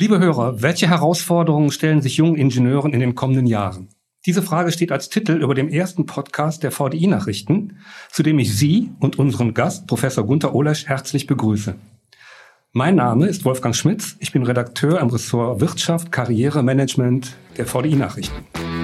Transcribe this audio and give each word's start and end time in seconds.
Liebe 0.00 0.18
Hörer, 0.18 0.62
welche 0.62 0.88
Herausforderungen 0.88 1.70
stellen 1.70 2.00
sich 2.00 2.16
jungen 2.16 2.36
Ingenieuren 2.36 2.94
in 2.94 3.00
den 3.00 3.14
kommenden 3.14 3.44
Jahren? 3.44 3.88
Diese 4.24 4.40
Frage 4.40 4.72
steht 4.72 4.92
als 4.92 5.10
Titel 5.10 5.32
über 5.32 5.54
dem 5.54 5.68
ersten 5.68 6.06
Podcast 6.06 6.62
der 6.62 6.70
VDI-Nachrichten, 6.70 7.76
zu 8.10 8.22
dem 8.22 8.38
ich 8.38 8.56
Sie 8.56 8.92
und 8.98 9.18
unseren 9.18 9.52
Gast, 9.52 9.86
Professor 9.86 10.24
Gunther 10.24 10.54
Olesch, 10.54 10.86
herzlich 10.86 11.26
begrüße. 11.26 11.74
Mein 12.72 12.94
Name 12.94 13.26
ist 13.26 13.44
Wolfgang 13.44 13.76
Schmitz. 13.76 14.16
Ich 14.20 14.32
bin 14.32 14.42
Redakteur 14.42 15.02
am 15.02 15.10
Ressort 15.10 15.60
Wirtschaft, 15.60 16.10
Karriere, 16.10 16.62
Management 16.62 17.36
der 17.58 17.66
VDI-Nachrichten. 17.66 18.79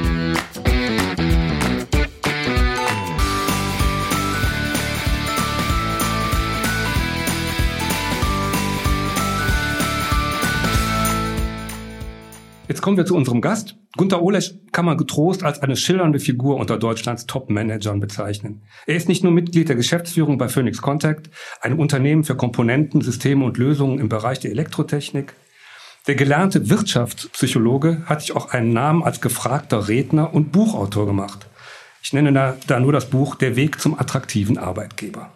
Jetzt 12.68 12.82
kommen 12.82 12.96
wir 12.96 13.06
zu 13.06 13.14
unserem 13.14 13.40
Gast. 13.40 13.76
Gunter 13.96 14.22
Olesch 14.22 14.54
kann 14.72 14.84
man 14.84 14.98
getrost 14.98 15.44
als 15.44 15.60
eine 15.62 15.76
schillernde 15.76 16.18
Figur 16.18 16.56
unter 16.56 16.78
Deutschlands 16.78 17.26
Top-Managern 17.26 18.00
bezeichnen. 18.00 18.62
Er 18.86 18.96
ist 18.96 19.08
nicht 19.08 19.22
nur 19.22 19.32
Mitglied 19.32 19.68
der 19.68 19.76
Geschäftsführung 19.76 20.36
bei 20.36 20.48
Phoenix 20.48 20.82
Contact, 20.82 21.30
einem 21.60 21.78
Unternehmen 21.78 22.24
für 22.24 22.36
Komponenten, 22.36 23.02
Systeme 23.02 23.44
und 23.44 23.56
Lösungen 23.56 24.00
im 24.00 24.08
Bereich 24.08 24.40
der 24.40 24.50
Elektrotechnik. 24.50 25.34
Der 26.08 26.16
gelernte 26.16 26.68
Wirtschaftspsychologe 26.68 28.02
hat 28.06 28.22
sich 28.22 28.34
auch 28.34 28.50
einen 28.50 28.72
Namen 28.72 29.04
als 29.04 29.20
gefragter 29.20 29.86
Redner 29.86 30.34
und 30.34 30.50
Buchautor 30.50 31.06
gemacht. 31.06 31.46
Ich 32.02 32.12
nenne 32.12 32.32
da, 32.32 32.56
da 32.66 32.80
nur 32.80 32.92
das 32.92 33.10
Buch 33.10 33.36
Der 33.36 33.54
Weg 33.54 33.80
zum 33.80 33.98
attraktiven 33.98 34.58
Arbeitgeber. 34.58 35.32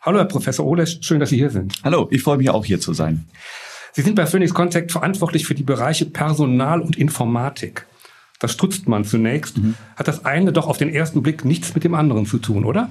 Hallo, 0.00 0.18
Herr 0.18 0.26
Professor 0.26 0.64
Olesch, 0.64 0.98
schön, 1.00 1.18
dass 1.18 1.30
Sie 1.30 1.36
hier 1.36 1.50
sind. 1.50 1.74
Hallo, 1.82 2.06
ich 2.12 2.22
freue 2.22 2.38
mich 2.38 2.50
auch 2.50 2.64
hier 2.64 2.78
zu 2.78 2.94
sein. 2.94 3.26
Sie 3.96 4.02
sind 4.02 4.14
bei 4.14 4.26
Phoenix 4.26 4.52
Contact 4.52 4.92
verantwortlich 4.92 5.46
für 5.46 5.54
die 5.54 5.62
Bereiche 5.62 6.04
Personal 6.04 6.82
und 6.82 6.98
Informatik. 6.98 7.86
Das 8.38 8.52
strutzt 8.52 8.86
man 8.88 9.06
zunächst. 9.06 9.56
Mhm. 9.56 9.74
Hat 9.96 10.06
das 10.06 10.26
eine 10.26 10.52
doch 10.52 10.66
auf 10.66 10.76
den 10.76 10.90
ersten 10.90 11.22
Blick 11.22 11.46
nichts 11.46 11.74
mit 11.74 11.82
dem 11.82 11.94
anderen 11.94 12.26
zu 12.26 12.36
tun, 12.36 12.66
oder? 12.66 12.90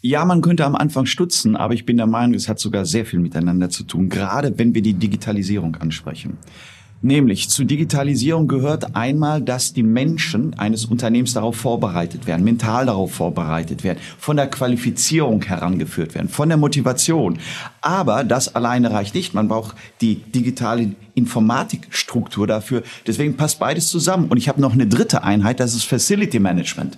Ja, 0.00 0.24
man 0.24 0.42
könnte 0.42 0.64
am 0.64 0.76
Anfang 0.76 1.06
stutzen, 1.06 1.56
aber 1.56 1.74
ich 1.74 1.84
bin 1.84 1.96
der 1.96 2.06
Meinung, 2.06 2.34
es 2.34 2.48
hat 2.48 2.60
sogar 2.60 2.86
sehr 2.86 3.04
viel 3.04 3.18
miteinander 3.18 3.68
zu 3.68 3.82
tun, 3.82 4.10
gerade 4.10 4.56
wenn 4.58 4.76
wir 4.76 4.82
die 4.82 4.94
Digitalisierung 4.94 5.74
ansprechen. 5.74 6.38
Nämlich 7.04 7.50
zu 7.50 7.64
Digitalisierung 7.64 8.48
gehört 8.48 8.96
einmal, 8.96 9.42
dass 9.42 9.74
die 9.74 9.82
Menschen 9.82 10.58
eines 10.58 10.86
Unternehmens 10.86 11.34
darauf 11.34 11.54
vorbereitet 11.54 12.26
werden, 12.26 12.42
mental 12.46 12.86
darauf 12.86 13.12
vorbereitet 13.12 13.84
werden, 13.84 13.98
von 14.18 14.38
der 14.38 14.46
Qualifizierung 14.46 15.42
herangeführt 15.42 16.14
werden, 16.14 16.30
von 16.30 16.48
der 16.48 16.56
Motivation. 16.56 17.38
Aber 17.82 18.24
das 18.24 18.54
alleine 18.54 18.90
reicht 18.90 19.14
nicht. 19.14 19.34
Man 19.34 19.48
braucht 19.48 19.76
die 20.00 20.14
digitale 20.14 20.94
Informatikstruktur 21.14 22.46
dafür. 22.46 22.82
Deswegen 23.06 23.36
passt 23.36 23.58
beides 23.58 23.88
zusammen. 23.88 24.28
Und 24.28 24.38
ich 24.38 24.48
habe 24.48 24.62
noch 24.62 24.72
eine 24.72 24.86
dritte 24.86 25.24
Einheit, 25.24 25.60
das 25.60 25.74
ist 25.74 25.84
Facility 25.84 26.38
Management. 26.38 26.96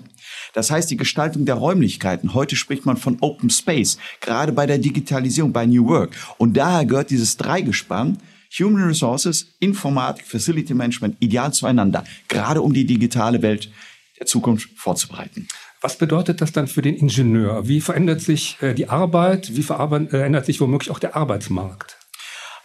Das 0.55 0.71
heißt, 0.71 0.89
die 0.89 0.97
Gestaltung 0.97 1.47
der 1.47 1.57
Räumlichkeiten. 1.57 2.33
Heute 2.33 2.55
spricht 2.55 2.87
man 2.87 2.97
von 2.97 3.17
Open 3.23 3.51
Space, 3.51 3.99
gerade 4.21 4.53
bei 4.53 4.67
der 4.67 4.79
Digitalisierung, 4.79 5.53
bei 5.53 5.67
New 5.67 5.89
Work. 5.89 6.11
Und 6.39 6.57
daher 6.57 6.87
gehört 6.87 7.11
dieses 7.11 7.37
Dreigespann 7.37 8.19
Human 8.59 8.85
Resources, 8.85 9.57
Informatik, 9.61 10.27
Facility 10.27 10.75
Management 10.75 11.17
ideal 11.21 11.53
zueinander, 11.53 12.05
gerade 12.29 12.63
um 12.63 12.73
die 12.73 12.87
digitale 12.87 13.43
Welt 13.43 13.71
der 14.19 14.27
Zukunft 14.27 14.71
vorzubereiten. 14.77 15.49
Was 15.81 15.99
bedeutet 15.99 16.41
das 16.41 16.53
dann 16.53 16.67
für 16.67 16.83
den 16.83 16.97
Ingenieur? 16.97 17.69
Wie 17.69 17.81
verändert 17.81 18.21
sich 18.21 18.57
äh, 18.61 18.75
die 18.75 18.89
Arbeit? 18.89 19.55
Wie 19.57 19.63
verändert 19.63 20.43
äh, 20.43 20.47
sich 20.47 20.61
womöglich 20.61 20.91
auch 20.91 20.99
der 20.99 21.17
Arbeitsmarkt? 21.17 21.99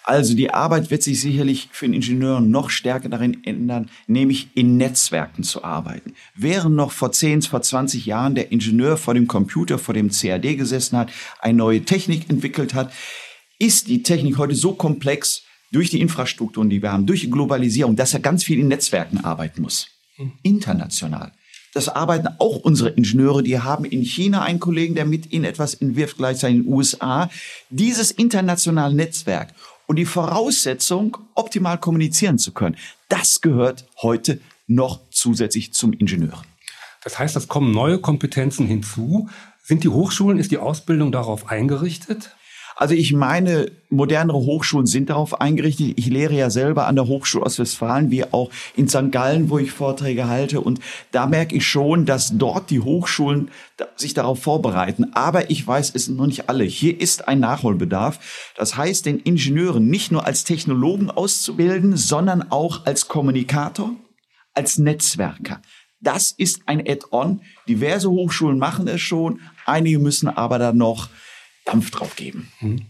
Also 0.04 0.34
die 0.34 0.52
Arbeit 0.52 0.90
wird 0.90 1.04
sich 1.04 1.22
sicherlich 1.22 1.70
für 1.72 1.86
den 1.86 1.94
Ingenieur 1.94 2.42
noch 2.42 2.70
stärker 2.70 3.10
darin 3.10 3.44
ändern, 3.44 3.90
nämlich 4.08 4.50
in 4.56 4.78
Netzwerken 4.78 5.44
zu 5.44 5.64
arbeiten. 5.64 6.16
Während 6.36 6.76
noch 6.76 6.92
vor 6.92 7.12
10, 7.12 7.44
vor 7.44 7.62
20 7.62 8.08
Jahren 8.08 8.34
der 8.34 8.52
Ingenieur 8.52 8.98
vor 8.98 9.14
dem 9.14 9.28
Computer, 9.28 9.78
vor 9.78 9.94
dem 9.94 10.10
CAD 10.10 10.58
gesessen 10.58 10.98
hat, 10.98 11.12
eine 11.40 11.58
neue 11.58 11.84
Technik 11.84 12.30
entwickelt 12.30 12.74
hat, 12.74 12.92
ist 13.60 13.90
die 13.90 14.02
Technik 14.02 14.40
heute 14.40 14.56
so 14.56 14.74
komplex, 14.74 15.44
durch 15.72 15.90
die 15.90 16.02
Infrastrukturen, 16.02 16.70
die 16.70 16.82
wir 16.82 16.92
haben, 16.92 17.06
durch 17.06 17.22
die 17.22 17.30
Globalisierung, 17.30 17.96
dass 17.96 18.14
er 18.14 18.20
ganz 18.20 18.44
viel 18.44 18.60
in 18.60 18.68
Netzwerken 18.68 19.24
arbeiten 19.24 19.62
muss. 19.62 19.88
Mhm. 20.18 20.34
International. 20.44 21.32
Das 21.74 21.88
arbeiten 21.88 22.28
auch 22.40 22.58
unsere 22.58 22.90
Ingenieure. 22.90 23.44
Die 23.44 23.60
haben 23.60 23.86
in 23.86 24.02
China 24.02 24.42
einen 24.42 24.60
Kollegen, 24.60 24.96
der 24.96 25.06
mit 25.06 25.32
ihnen 25.32 25.46
etwas 25.46 25.74
entwirft, 25.74 26.18
gleichzeitig 26.18 26.58
in 26.58 26.64
den 26.64 26.74
USA. 26.74 27.30
Dieses 27.70 28.12
internationale 28.12 28.94
Netzwerk 28.94 29.54
und 29.88 29.96
die 29.96 30.06
Voraussetzung, 30.06 31.18
optimal 31.34 31.78
kommunizieren 31.78 32.38
zu 32.38 32.52
können, 32.52 32.76
das 33.08 33.40
gehört 33.40 33.86
heute 34.02 34.42
noch 34.68 35.00
zusätzlich 35.12 35.74
zum 35.74 35.94
Ingenieur. 35.94 36.42
Das 37.04 37.18
heißt, 37.18 37.36
es 37.36 37.48
kommen 37.48 37.72
neue 37.72 38.00
Kompetenzen 38.00 38.68
hinzu. 38.68 39.30
Sind 39.64 39.84
die 39.84 39.90
Hochschulen, 39.90 40.40
ist 40.40 40.52
die 40.52 40.58
Ausbildung 40.58 41.12
darauf 41.12 41.50
eingerichtet? 41.50 42.36
Also 42.82 42.96
ich 42.96 43.14
meine, 43.14 43.72
modernere 43.92 44.40
Hochschulen 44.40 44.88
sind 44.88 45.12
darauf 45.12 45.40
eingerichtet. 45.40 45.94
Ich 45.98 46.08
lehre 46.08 46.34
ja 46.34 46.50
selber 46.50 46.88
an 46.88 46.96
der 46.96 47.06
Hochschule 47.06 47.46
Ostwestfalen, 47.46 48.10
wie 48.10 48.24
auch 48.24 48.50
in 48.76 48.90
St. 48.90 49.12
Gallen, 49.12 49.52
wo 49.52 49.60
ich 49.60 49.72
Vorträge 49.72 50.28
halte. 50.28 50.62
Und 50.62 50.80
da 51.12 51.28
merke 51.28 51.56
ich 51.56 51.68
schon, 51.68 52.08
dass 52.08 52.40
dort 52.40 52.72
die 52.72 52.80
Hochschulen 52.80 53.52
sich 53.98 54.16
darauf 54.16 54.42
vorbereiten. 54.42 55.14
Aber 55.14 55.52
ich 55.52 55.68
weiß, 55.68 55.92
es 55.94 56.06
sind 56.06 56.18
noch 56.18 56.26
nicht 56.26 56.50
alle. 56.50 56.64
Hier 56.64 57.00
ist 57.00 57.28
ein 57.28 57.40
Nachholbedarf. 57.40 58.52
Das 58.58 58.76
heißt, 58.78 59.06
den 59.06 59.20
Ingenieuren 59.20 59.86
nicht 59.86 60.12
nur 60.12 60.26
als 60.26 60.44
Technologen 60.44 61.12
auszubilden, 61.12 61.96
sondern 61.98 62.52
auch 62.52 62.88
als 62.88 63.08
Kommunikator, 63.08 63.92
als 64.56 64.80
Netzwerker. 64.80 65.62
Das 66.00 66.32
ist 66.32 66.62
ein 66.66 66.80
Add-on. 66.80 67.42
Diverse 67.68 68.10
Hochschulen 68.10 68.58
machen 68.58 68.88
es 68.88 69.02
schon. 69.02 69.40
Einige 69.68 70.00
müssen 70.00 70.30
aber 70.30 70.58
dann 70.58 70.78
noch 70.78 71.10
Dampf 71.66 71.92
drauf 71.92 72.16
geben. 72.16 72.52
Mhm. 72.60 72.88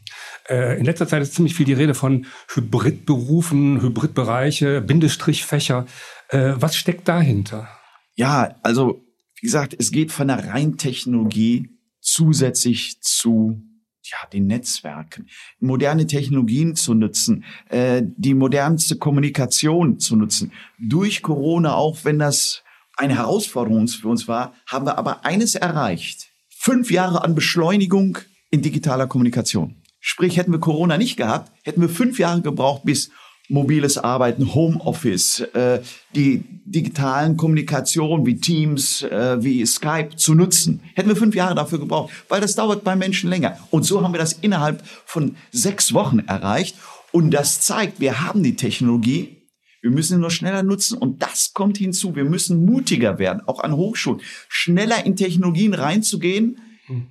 Äh, 0.50 0.80
in 0.80 0.86
letzter 0.86 1.08
Zeit 1.08 1.22
ist 1.22 1.34
ziemlich 1.34 1.56
viel 1.56 1.66
die 1.66 1.74
Rede 1.74 1.94
von 1.94 2.26
Hybridberufen, 2.54 3.82
Hybridbereiche, 3.82 4.82
Bindestrichfächer. 4.82 5.86
Äh, 6.30 6.54
was 6.56 6.76
steckt 6.76 7.08
dahinter? 7.08 7.68
Ja, 8.16 8.56
also 8.64 9.04
wie 9.36 9.48
gesagt, 9.48 9.76
es 9.78 9.92
geht 9.92 10.12
von 10.12 10.28
der 10.28 10.48
Reintechnologie 10.48 11.70
zusätzlich 12.00 13.02
zu 13.02 13.62
ja, 14.04 14.18
den 14.32 14.48
Netzwerken, 14.48 15.28
moderne 15.60 16.08
Technologien 16.08 16.76
zu 16.76 16.94
nutzen, 16.94 17.44
äh, 17.70 18.02
die 18.04 18.34
modernste 18.34 18.98
Kommunikation 18.98 20.00
zu 20.00 20.16
nutzen. 20.16 20.52
Durch 20.80 21.22
Corona, 21.22 21.76
auch 21.76 22.04
wenn 22.04 22.20
das 22.20 22.64
eine 22.98 23.16
Herausforderung 23.16 23.88
für 23.88 24.08
uns 24.08 24.28
war, 24.28 24.54
haben 24.66 24.86
wir 24.86 24.98
aber 24.98 25.26
eines 25.26 25.56
erreicht. 25.56 26.30
Fünf 26.50 26.92
Jahre 26.92 27.24
an 27.24 27.36
Beschleunigung 27.36 28.20
in 28.52 28.62
digitaler 28.62 29.08
Kommunikation. 29.08 29.76
Sprich, 30.00 30.38
hätten 30.38 30.52
wir 30.52 30.60
Corona 30.60 30.98
nicht 30.98 31.18
gehabt, 31.18 31.52
hätten 31.64 31.82
wir 31.82 31.90
fünf 31.90 32.20
Jahre 32.20 32.42
gebraucht, 32.42 32.84
bis 32.84 33.10
mobiles 33.50 33.98
Arbeiten, 33.98 34.54
Homeoffice, 34.54 35.42
äh, 35.54 35.82
die 36.16 36.44
digitalen 36.66 37.36
Kommunikationen 37.38 38.26
wie 38.26 38.40
Teams, 38.40 39.04
äh, 39.04 39.44
wie 39.44 39.66
Skype 39.66 40.16
zu 40.16 40.34
nutzen. 40.34 40.82
Hätten 40.96 41.10
wir 41.10 41.16
fünf 41.16 41.36
Jahre 41.36 41.54
dafür 41.54 41.80
gebraucht, 41.80 42.12
weil 42.30 42.40
das 42.40 42.56
dauert 42.56 42.84
bei 42.84 42.96
Menschen 42.96 43.30
länger. 43.30 43.58
Und 43.70 43.84
so 43.84 44.02
haben 44.02 44.14
wir 44.14 44.20
das 44.20 44.34
innerhalb 44.34 44.84
von 45.06 45.36
sechs 45.52 45.94
Wochen 45.94 46.20
erreicht. 46.20 46.78
Und 47.12 47.32
das 47.32 47.62
zeigt, 47.62 48.00
wir 48.00 48.22
haben 48.22 48.42
die 48.42 48.56
Technologie, 48.56 49.38
wir 49.82 49.92
müssen 49.92 50.16
sie 50.16 50.22
nur 50.22 50.32
schneller 50.32 50.64
nutzen 50.64 50.98
und 50.98 51.22
das 51.22 51.54
kommt 51.54 51.78
hinzu. 51.78 52.16
Wir 52.16 52.24
müssen 52.24 52.66
mutiger 52.66 53.20
werden, 53.20 53.42
auch 53.48 53.60
an 53.60 53.76
Hochschulen, 53.76 54.22
schneller 54.48 55.06
in 55.06 55.16
Technologien 55.16 55.74
reinzugehen, 55.74 56.60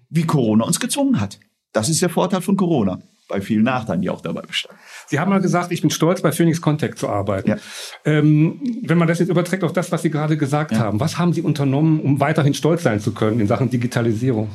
wie 0.08 0.24
Corona 0.24 0.64
uns 0.64 0.80
gezwungen 0.80 1.20
hat. 1.20 1.38
Das 1.72 1.88
ist 1.88 2.02
der 2.02 2.10
Vorteil 2.10 2.40
von 2.40 2.56
Corona 2.56 2.98
bei 3.30 3.40
vielen 3.40 3.62
Nachteilen, 3.62 4.02
die 4.02 4.10
auch 4.10 4.20
dabei 4.20 4.42
bestehen. 4.42 4.74
Sie 5.06 5.18
haben 5.18 5.30
mal 5.30 5.40
gesagt, 5.40 5.72
ich 5.72 5.80
bin 5.80 5.90
stolz, 5.90 6.20
bei 6.20 6.32
Phoenix 6.32 6.60
Contact 6.60 6.98
zu 6.98 7.08
arbeiten. 7.08 7.50
Ja. 7.50 7.56
Ähm, 8.04 8.60
wenn 8.82 8.98
man 8.98 9.08
das 9.08 9.20
jetzt 9.20 9.28
überträgt 9.28 9.62
auf 9.62 9.72
das, 9.72 9.90
was 9.92 10.02
Sie 10.02 10.10
gerade 10.10 10.36
gesagt 10.36 10.72
ja. 10.72 10.78
haben, 10.78 11.00
was 11.00 11.16
haben 11.16 11.32
Sie 11.32 11.40
unternommen, 11.40 12.00
um 12.00 12.20
weiterhin 12.20 12.54
stolz 12.54 12.82
sein 12.82 13.00
zu 13.00 13.12
können 13.12 13.40
in 13.40 13.46
Sachen 13.46 13.70
Digitalisierung? 13.70 14.50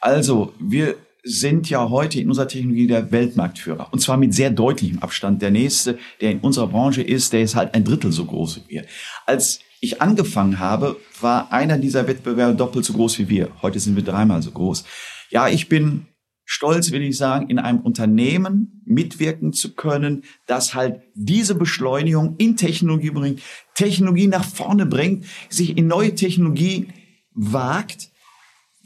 Also, 0.00 0.54
wir 0.60 0.94
sind 1.22 1.68
ja 1.68 1.90
heute 1.90 2.20
in 2.20 2.28
unserer 2.28 2.48
Technologie 2.48 2.86
der 2.86 3.12
Weltmarktführer. 3.12 3.88
Und 3.90 3.98
zwar 4.00 4.16
mit 4.16 4.32
sehr 4.32 4.50
deutlichem 4.50 5.00
Abstand. 5.00 5.42
Der 5.42 5.50
nächste, 5.50 5.98
der 6.20 6.30
in 6.30 6.38
unserer 6.38 6.68
Branche 6.68 7.02
ist, 7.02 7.32
der 7.32 7.42
ist 7.42 7.56
halt 7.56 7.74
ein 7.74 7.84
Drittel 7.84 8.10
so 8.10 8.24
groß 8.24 8.56
wie 8.56 8.74
wir. 8.74 8.84
Als 9.26 9.60
ich 9.80 10.02
angefangen 10.02 10.58
habe, 10.58 10.96
war 11.20 11.52
einer 11.52 11.78
dieser 11.78 12.06
Wettbewerbe 12.06 12.54
doppelt 12.54 12.84
so 12.84 12.92
groß 12.92 13.18
wie 13.18 13.28
wir. 13.28 13.48
Heute 13.62 13.80
sind 13.80 13.96
wir 13.96 14.04
dreimal 14.04 14.42
so 14.42 14.50
groß. 14.50 14.84
Ja, 15.30 15.48
ich 15.48 15.68
bin 15.68 16.06
stolz, 16.44 16.90
will 16.90 17.02
ich 17.02 17.16
sagen, 17.16 17.48
in 17.48 17.58
einem 17.58 17.80
Unternehmen 17.80 18.82
mitwirken 18.84 19.52
zu 19.52 19.74
können, 19.74 20.24
das 20.46 20.74
halt 20.74 21.00
diese 21.14 21.54
Beschleunigung 21.54 22.36
in 22.38 22.56
Technologie 22.56 23.10
bringt, 23.10 23.40
Technologie 23.74 24.26
nach 24.26 24.44
vorne 24.44 24.84
bringt, 24.84 25.24
sich 25.48 25.78
in 25.78 25.86
neue 25.86 26.14
Technologie 26.14 26.88
wagt, 27.32 28.10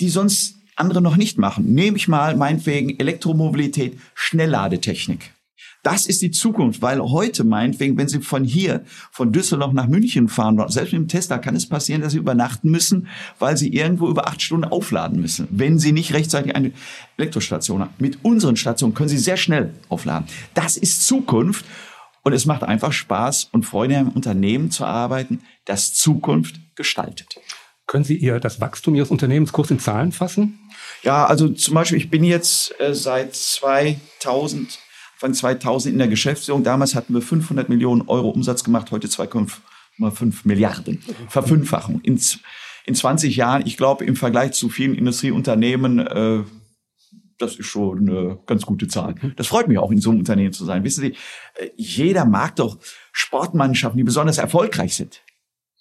die 0.00 0.10
sonst 0.10 0.56
andere 0.76 1.00
noch 1.00 1.16
nicht 1.16 1.38
machen. 1.38 1.72
Nehme 1.72 1.96
ich 1.96 2.06
mal 2.06 2.36
meinetwegen 2.36 2.98
Elektromobilität, 2.98 3.98
Schnellladetechnik. 4.14 5.33
Das 5.84 6.06
ist 6.06 6.22
die 6.22 6.30
Zukunft, 6.30 6.80
weil 6.80 6.98
heute 7.00 7.44
meinetwegen, 7.44 7.98
wenn 7.98 8.08
Sie 8.08 8.20
von 8.20 8.42
hier, 8.42 8.84
von 9.12 9.32
Düsseldorf 9.32 9.74
nach 9.74 9.86
München 9.86 10.28
fahren, 10.28 10.56
selbst 10.68 10.94
mit 10.94 11.02
dem 11.02 11.08
Tesla 11.08 11.36
kann 11.36 11.54
es 11.54 11.68
passieren, 11.68 12.00
dass 12.00 12.12
Sie 12.12 12.18
übernachten 12.18 12.70
müssen, 12.70 13.06
weil 13.38 13.58
Sie 13.58 13.68
irgendwo 13.68 14.08
über 14.08 14.26
acht 14.26 14.40
Stunden 14.40 14.64
aufladen 14.64 15.20
müssen, 15.20 15.46
wenn 15.50 15.78
Sie 15.78 15.92
nicht 15.92 16.14
rechtzeitig 16.14 16.56
eine 16.56 16.72
Elektrostation 17.18 17.82
haben. 17.82 17.92
Mit 17.98 18.24
unseren 18.24 18.56
Stationen 18.56 18.94
können 18.94 19.10
Sie 19.10 19.18
sehr 19.18 19.36
schnell 19.36 19.74
aufladen. 19.90 20.26
Das 20.54 20.78
ist 20.78 21.06
Zukunft 21.06 21.66
und 22.22 22.32
es 22.32 22.46
macht 22.46 22.62
einfach 22.62 22.92
Spaß 22.92 23.50
und 23.52 23.66
Freude, 23.66 23.96
im 23.96 24.08
Unternehmen 24.08 24.70
zu 24.70 24.86
arbeiten, 24.86 25.42
das 25.66 25.92
Zukunft 25.92 26.56
gestaltet. 26.76 27.36
Können 27.86 28.04
Sie 28.04 28.16
Ihr 28.16 28.40
das 28.40 28.58
Wachstum 28.58 28.94
Ihres 28.94 29.10
Unternehmens 29.10 29.52
kurz 29.52 29.70
in 29.70 29.78
Zahlen 29.78 30.12
fassen? 30.12 30.58
Ja, 31.02 31.26
also 31.26 31.50
zum 31.50 31.74
Beispiel, 31.74 31.98
ich 31.98 32.08
bin 32.08 32.24
jetzt 32.24 32.74
äh, 32.80 32.94
seit 32.94 33.36
2000 33.36 34.78
Anfang 35.24 35.34
2000 35.34 35.92
in 35.92 35.98
der 35.98 36.08
Geschäftsführung. 36.08 36.64
Damals 36.64 36.94
hatten 36.94 37.14
wir 37.14 37.22
500 37.22 37.70
Millionen 37.70 38.02
Euro 38.08 38.28
Umsatz 38.28 38.62
gemacht, 38.62 38.90
heute 38.90 39.08
2,5 39.08 40.40
Milliarden. 40.44 41.02
Verfünffachung. 41.28 42.00
In, 42.02 42.20
in 42.84 42.94
20 42.94 43.34
Jahren, 43.34 43.66
ich 43.66 43.78
glaube, 43.78 44.04
im 44.04 44.16
Vergleich 44.16 44.52
zu 44.52 44.68
vielen 44.68 44.94
Industrieunternehmen, 44.94 45.98
äh, 46.00 46.42
das 47.38 47.56
ist 47.56 47.66
schon 47.66 48.08
eine 48.08 48.38
ganz 48.44 48.66
gute 48.66 48.86
Zahl. 48.86 49.14
Das 49.36 49.46
freut 49.46 49.66
mich 49.66 49.78
auch, 49.78 49.90
in 49.90 49.98
so 49.98 50.10
einem 50.10 50.18
Unternehmen 50.20 50.52
zu 50.52 50.66
sein. 50.66 50.84
Wissen 50.84 51.00
Sie, 51.00 51.12
äh, 51.54 51.70
jeder 51.76 52.26
mag 52.26 52.56
doch 52.56 52.78
Sportmannschaften, 53.12 53.96
die 53.96 54.04
besonders 54.04 54.36
erfolgreich 54.36 54.94
sind. 54.94 55.22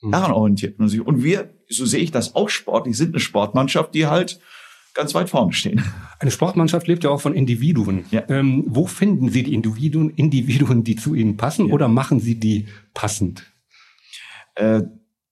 Mhm. 0.01 0.11
Daran 0.11 0.31
orientiert 0.31 0.79
man 0.79 0.87
sich. 0.87 1.01
Und 1.01 1.21
wir, 1.21 1.53
so 1.67 1.85
sehe 1.85 2.01
ich 2.01 2.11
das 2.11 2.33
auch 2.35 2.47
sportlich, 2.47 2.95
sind 2.95 3.09
eine 3.09 3.19
Sportmannschaft, 3.19 3.93
die 3.93 4.07
halt 4.07 4.39
ganz 4.93 5.13
weit 5.13 5.29
vorne 5.29 5.53
stehen. 5.53 5.83
Eine 6.19 6.31
Sportmannschaft 6.31 6.87
lebt 6.87 7.03
ja 7.03 7.09
auch 7.09 7.21
von 7.21 7.33
Individuen. 7.33 8.05
Ja. 8.11 8.23
Ähm, 8.29 8.63
wo 8.67 8.85
finden 8.87 9.29
Sie 9.29 9.43
die 9.43 9.53
Individuen, 9.53 10.09
Individuen, 10.11 10.83
die 10.83 10.95
zu 10.95 11.15
Ihnen 11.15 11.37
passen, 11.37 11.67
ja. 11.67 11.73
oder 11.73 11.87
machen 11.87 12.19
Sie 12.19 12.35
die 12.35 12.67
passend? 12.93 13.43
Äh, 14.55 14.83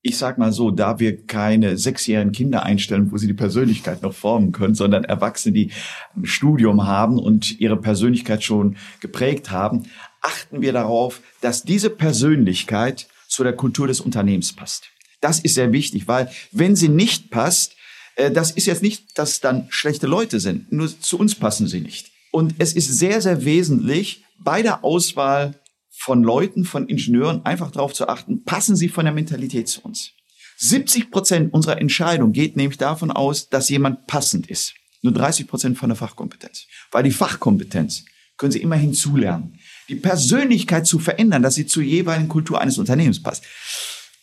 ich 0.04 0.18
sag 0.18 0.38
mal 0.40 0.52
so, 0.52 0.72
da 0.72 1.00
wir 1.00 1.28
keine 1.28 1.78
sechsjährigen 1.78 2.31
Kinder 2.31 2.63
einstellen, 2.63 3.12
wo 3.12 3.18
sie 3.18 3.28
die 3.28 3.34
Persönlichkeit 3.34 4.02
noch 4.02 4.13
formen 4.13 4.52
können, 4.52 4.74
sondern 4.74 5.04
Erwachsene, 5.04 5.54
die 5.54 5.72
ein 6.16 6.25
Studium 6.25 6.88
haben 6.88 7.19
und 7.19 7.60
ihre 7.60 7.78
Persönlichkeit 7.78 8.44
schon 8.44 8.78
geprägt 9.00 9.52
haben, 9.52 9.84
achten 10.22 10.62
wir 10.62 10.74
darauf, 10.74 11.22
dass 11.42 11.63
diese 11.63 11.92
Persönlichkeit 11.92 13.08
zu 13.28 13.44
der 13.44 13.54
Kultur 13.54 13.88
des 13.88 14.02
Unternehmens 14.02 14.54
passt. 14.54 14.90
Das 15.22 15.40
ist 15.40 15.54
sehr 15.54 15.72
wichtig, 15.72 16.08
weil 16.08 16.31
wenn 16.52 16.75
sie 16.75 16.90
nicht 16.90 17.30
passt, 17.30 17.75
das 18.16 18.52
ist 18.52 18.66
jetzt 18.66 18.81
nicht, 18.81 19.18
dass 19.18 19.40
dann 19.40 19.68
schlechte 19.69 20.08
Leute 20.08 20.40
sind, 20.40 20.72
nur 20.72 20.88
zu 21.00 21.18
uns 21.18 21.36
passen 21.36 21.68
sie 21.68 21.81
nicht. 21.81 22.12
Und 22.31 22.56
es 22.60 22.74
ist 22.74 22.98
sehr, 22.98 23.22
sehr 23.22 23.46
wesentlich, 23.46 24.24
bei 24.38 24.62
der 24.62 24.84
Auswahl 24.84 25.60
von 25.90 26.24
Leuten, 26.24 26.66
von 26.66 26.88
Ingenieuren 26.88 27.46
einfach 27.46 27.72
darauf 27.72 27.94
zu 27.94 28.08
achten, 28.08 28.44
passen 28.44 28.75
sie 28.75 28.90
von 28.90 29.06
der 29.06 29.13
Mentalität 29.13 29.68
zu 29.68 29.81
uns. 29.81 30.13
70 30.58 31.12
Prozent 31.12 31.54
unserer 31.54 31.80
Entscheidung 31.80 32.34
geht 32.34 32.56
nämlich 32.56 32.78
davon 32.78 33.12
aus, 33.12 33.50
dass 33.50 33.69
jemand 33.69 34.08
passend 34.08 34.48
ist. 34.48 34.74
Nur 35.02 35.13
30 35.13 35.48
Prozent 35.48 35.78
von 35.78 35.90
der 35.90 35.96
Fachkompetenz. 35.96 36.68
Weil 36.92 37.04
die 37.04 37.12
Fachkompetenz 37.12 38.06
können 38.38 38.52
Sie 38.52 38.62
immer 38.62 38.75
hinzulernen. 38.75 39.60
Die 39.90 39.96
Persönlichkeit 39.96 40.88
zu 40.88 41.00
verändern, 41.00 41.44
dass 41.44 41.56
sie 41.56 41.68
zur 41.68 41.84
jeweiligen 41.84 42.30
Kultur 42.30 42.62
eines 42.62 42.78
Unternehmens 42.78 43.22
passt. 43.22 43.44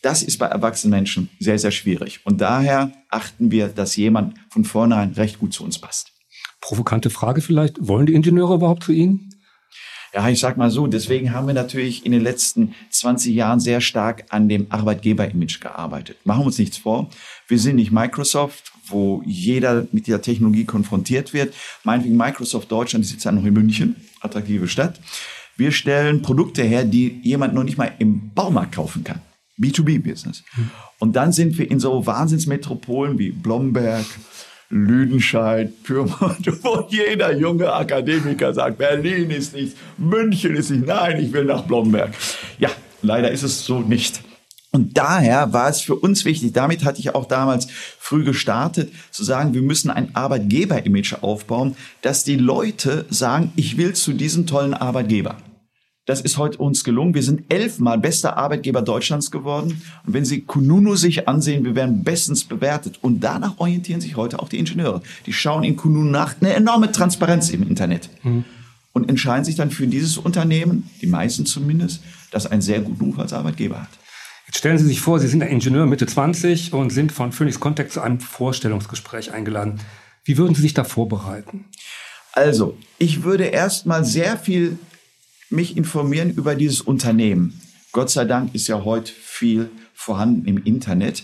Das 0.01 0.23
ist 0.23 0.37
bei 0.37 0.45
erwachsenen 0.45 0.91
Menschen 0.91 1.29
sehr, 1.39 1.59
sehr 1.59 1.71
schwierig. 1.71 2.21
Und 2.25 2.39
daher 2.39 2.91
achten 3.09 3.51
wir, 3.51 3.67
dass 3.67 3.95
jemand 3.95 4.35
von 4.49 4.63
vornherein 4.63 5.11
recht 5.11 5.39
gut 5.39 5.53
zu 5.53 5.63
uns 5.63 5.79
passt. 5.79 6.13
Provokante 6.61 7.09
Frage 7.09 7.41
vielleicht. 7.41 7.75
Wollen 7.79 8.05
die 8.05 8.13
Ingenieure 8.13 8.55
überhaupt 8.55 8.83
zu 8.83 8.91
Ihnen? 8.91 9.29
Ja, 10.13 10.27
ich 10.27 10.39
sag 10.39 10.57
mal 10.57 10.71
so, 10.71 10.87
deswegen 10.87 11.33
haben 11.33 11.45
wir 11.45 11.53
natürlich 11.53 12.03
in 12.03 12.11
den 12.11 12.21
letzten 12.21 12.73
20 12.89 13.35
Jahren 13.35 13.59
sehr 13.59 13.79
stark 13.79 14.25
an 14.29 14.49
dem 14.49 14.65
Arbeitgeber-Image 14.69 15.59
gearbeitet. 15.59 16.17
Machen 16.23 16.41
wir 16.41 16.45
uns 16.47 16.57
nichts 16.57 16.77
vor. 16.77 17.09
Wir 17.47 17.59
sind 17.59 17.75
nicht 17.75 17.91
Microsoft, 17.91 18.71
wo 18.87 19.21
jeder 19.25 19.85
mit 19.91 20.07
dieser 20.07 20.21
Technologie 20.21 20.65
konfrontiert 20.65 21.33
wird. 21.33 21.53
Meinetwegen 21.83 22.17
Microsoft 22.17 22.71
Deutschland, 22.71 23.05
die 23.05 23.09
sitzt 23.09 23.25
ja 23.25 23.31
noch 23.31 23.45
in 23.45 23.53
München, 23.53 23.97
attraktive 24.19 24.67
Stadt. 24.67 24.99
Wir 25.57 25.71
stellen 25.71 26.23
Produkte 26.23 26.63
her, 26.63 26.85
die 26.85 27.19
jemand 27.21 27.53
noch 27.53 27.63
nicht 27.63 27.77
mal 27.77 27.91
im 27.99 28.33
Baumarkt 28.33 28.73
kaufen 28.73 29.03
kann. 29.03 29.21
B2B-Business. 29.59 30.43
Und 30.99 31.15
dann 31.15 31.31
sind 31.31 31.57
wir 31.57 31.69
in 31.69 31.79
so 31.79 32.05
Wahnsinnsmetropolen 32.05 33.19
wie 33.19 33.31
Blomberg, 33.31 34.05
Lüdenscheid, 34.69 35.83
Pyrmont, 35.83 36.45
wo 36.63 36.85
jeder 36.89 37.35
junge 37.35 37.73
Akademiker 37.73 38.53
sagt, 38.53 38.77
Berlin 38.77 39.31
ist 39.31 39.53
nichts, 39.55 39.75
München 39.97 40.55
ist 40.55 40.69
nicht, 40.69 40.85
nein, 40.85 41.19
ich 41.19 41.33
will 41.33 41.45
nach 41.45 41.63
Blomberg. 41.63 42.13
Ja, 42.59 42.69
leider 43.01 43.31
ist 43.31 43.43
es 43.43 43.65
so 43.65 43.79
nicht. 43.79 44.21
Und 44.71 44.97
daher 44.97 45.51
war 45.51 45.67
es 45.67 45.81
für 45.81 45.95
uns 45.95 46.25
wichtig, 46.25 46.53
damit 46.53 46.85
hatte 46.85 46.99
ich 46.99 47.15
auch 47.15 47.25
damals 47.25 47.67
früh 47.97 48.23
gestartet, 48.23 48.91
zu 49.09 49.23
sagen, 49.23 49.55
wir 49.55 49.63
müssen 49.63 49.89
ein 49.89 50.15
Arbeitgeber-Image 50.15 51.15
aufbauen, 51.21 51.75
dass 52.03 52.23
die 52.23 52.35
Leute 52.35 53.05
sagen, 53.09 53.51
ich 53.55 53.77
will 53.77 53.93
zu 53.93 54.13
diesem 54.13 54.45
tollen 54.45 54.75
Arbeitgeber. 54.75 55.37
Das 56.09 56.21
ist 56.21 56.39
heute 56.39 56.57
uns 56.57 56.83
gelungen. 56.83 57.13
Wir 57.13 57.21
sind 57.21 57.53
elfmal 57.53 57.99
bester 57.99 58.35
Arbeitgeber 58.35 58.81
Deutschlands 58.81 59.29
geworden. 59.29 59.83
Und 60.07 60.13
wenn 60.15 60.25
Sie 60.25 60.41
Kununu 60.41 60.95
sich 60.95 61.27
ansehen, 61.27 61.63
wir 61.63 61.75
werden 61.75 62.03
bestens 62.03 62.45
bewertet. 62.45 62.97
Und 63.03 63.19
danach 63.19 63.59
orientieren 63.59 64.01
sich 64.01 64.15
heute 64.15 64.39
auch 64.39 64.49
die 64.49 64.57
Ingenieure. 64.57 65.03
Die 65.27 65.33
schauen 65.33 65.63
in 65.63 65.75
Kununu 65.75 66.09
nach. 66.09 66.33
Eine 66.41 66.53
enorme 66.53 66.91
Transparenz 66.91 67.51
im 67.51 67.61
Internet. 67.61 68.09
Mhm. 68.23 68.43
Und 68.91 69.07
entscheiden 69.07 69.45
sich 69.45 69.53
dann 69.53 69.69
für 69.69 69.85
dieses 69.85 70.17
Unternehmen, 70.17 70.89
die 70.99 71.05
meisten 71.05 71.45
zumindest, 71.45 72.01
das 72.31 72.47
einen 72.47 72.63
sehr 72.63 72.79
guten 72.79 73.05
Ruf 73.05 73.19
als 73.19 73.31
Arbeitgeber 73.31 73.79
hat. 73.79 73.89
Jetzt 74.47 74.57
stellen 74.57 74.79
Sie 74.79 74.87
sich 74.87 75.01
vor, 75.01 75.19
Sie 75.19 75.27
sind 75.27 75.43
ein 75.43 75.49
Ingenieur 75.49 75.85
Mitte 75.85 76.07
20 76.07 76.73
und 76.73 76.89
sind 76.89 77.11
von 77.11 77.31
Phoenix 77.31 77.59
Contact 77.59 77.91
zu 77.91 78.01
einem 78.01 78.19
Vorstellungsgespräch 78.19 79.31
eingeladen. 79.31 79.79
Wie 80.23 80.39
würden 80.39 80.55
Sie 80.55 80.63
sich 80.63 80.73
da 80.73 80.85
vorbereiten? 80.85 81.65
Also, 82.31 82.77
ich 82.97 83.21
würde 83.21 83.43
erst 83.43 83.85
mal 83.85 84.03
sehr 84.03 84.39
viel 84.39 84.79
mich 85.49 85.77
informieren 85.77 86.31
über 86.31 86.55
dieses 86.55 86.81
Unternehmen. 86.81 87.59
Gott 87.91 88.09
sei 88.09 88.25
Dank 88.25 88.53
ist 88.53 88.67
ja 88.67 88.83
heute 88.83 89.11
viel 89.11 89.69
vorhanden 89.93 90.45
im 90.45 90.63
Internet. 90.63 91.23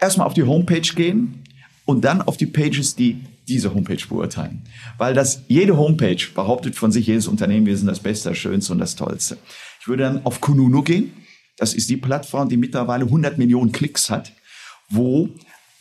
Erstmal 0.00 0.26
auf 0.26 0.34
die 0.34 0.44
Homepage 0.44 0.80
gehen 0.94 1.44
und 1.84 2.04
dann 2.04 2.22
auf 2.22 2.36
die 2.36 2.46
Pages, 2.46 2.94
die 2.94 3.20
diese 3.48 3.74
Homepage 3.74 4.04
beurteilen. 4.08 4.62
Weil 4.96 5.14
das, 5.14 5.42
jede 5.48 5.76
Homepage 5.76 6.22
behauptet 6.34 6.76
von 6.76 6.92
sich, 6.92 7.06
jedes 7.06 7.26
Unternehmen, 7.26 7.66
wir 7.66 7.76
sind 7.76 7.86
das 7.86 8.00
Beste, 8.00 8.30
das 8.30 8.38
Schönste 8.38 8.72
und 8.72 8.78
das 8.78 8.96
Tollste. 8.96 9.36
Ich 9.80 9.88
würde 9.88 10.04
dann 10.04 10.24
auf 10.24 10.40
Kununu 10.40 10.82
gehen. 10.82 11.12
Das 11.56 11.74
ist 11.74 11.90
die 11.90 11.96
Plattform, 11.96 12.48
die 12.48 12.56
mittlerweile 12.56 13.04
100 13.04 13.38
Millionen 13.38 13.70
Klicks 13.70 14.10
hat, 14.10 14.32
wo 14.88 15.28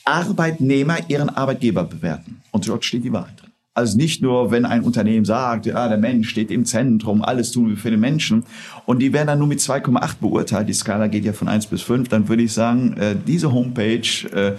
Arbeitnehmer 0.05 0.97
ihren 1.09 1.29
Arbeitgeber 1.29 1.83
bewerten. 1.83 2.41
Und 2.51 2.67
dort 2.67 2.83
steht 2.83 3.05
die 3.05 3.13
Wahrheit. 3.13 3.42
Also 3.75 3.97
nicht 3.97 4.21
nur, 4.21 4.51
wenn 4.51 4.65
ein 4.65 4.83
Unternehmen 4.83 5.25
sagt, 5.25 5.65
ja, 5.65 5.87
der 5.87 5.97
Mensch 5.97 6.29
steht 6.29 6.51
im 6.51 6.63
Zentrum, 6.63 7.23
alles 7.23 7.51
tun 7.51 7.69
wir 7.69 7.77
für 7.77 7.89
den 7.89 7.99
Menschen. 7.99 8.43
Und 8.85 8.99
die 8.99 9.13
werden 9.13 9.27
dann 9.27 9.39
nur 9.39 9.47
mit 9.47 9.59
2,8 9.59 10.17
beurteilt. 10.21 10.69
Die 10.69 10.73
Skala 10.73 11.07
geht 11.07 11.25
ja 11.25 11.33
von 11.33 11.47
1 11.47 11.65
bis 11.67 11.81
5. 11.81 12.07
Dann 12.07 12.27
würde 12.27 12.43
ich 12.43 12.53
sagen, 12.53 12.95
äh, 12.97 13.15
diese 13.15 13.51
Homepage 13.51 14.27
äh, 14.31 14.55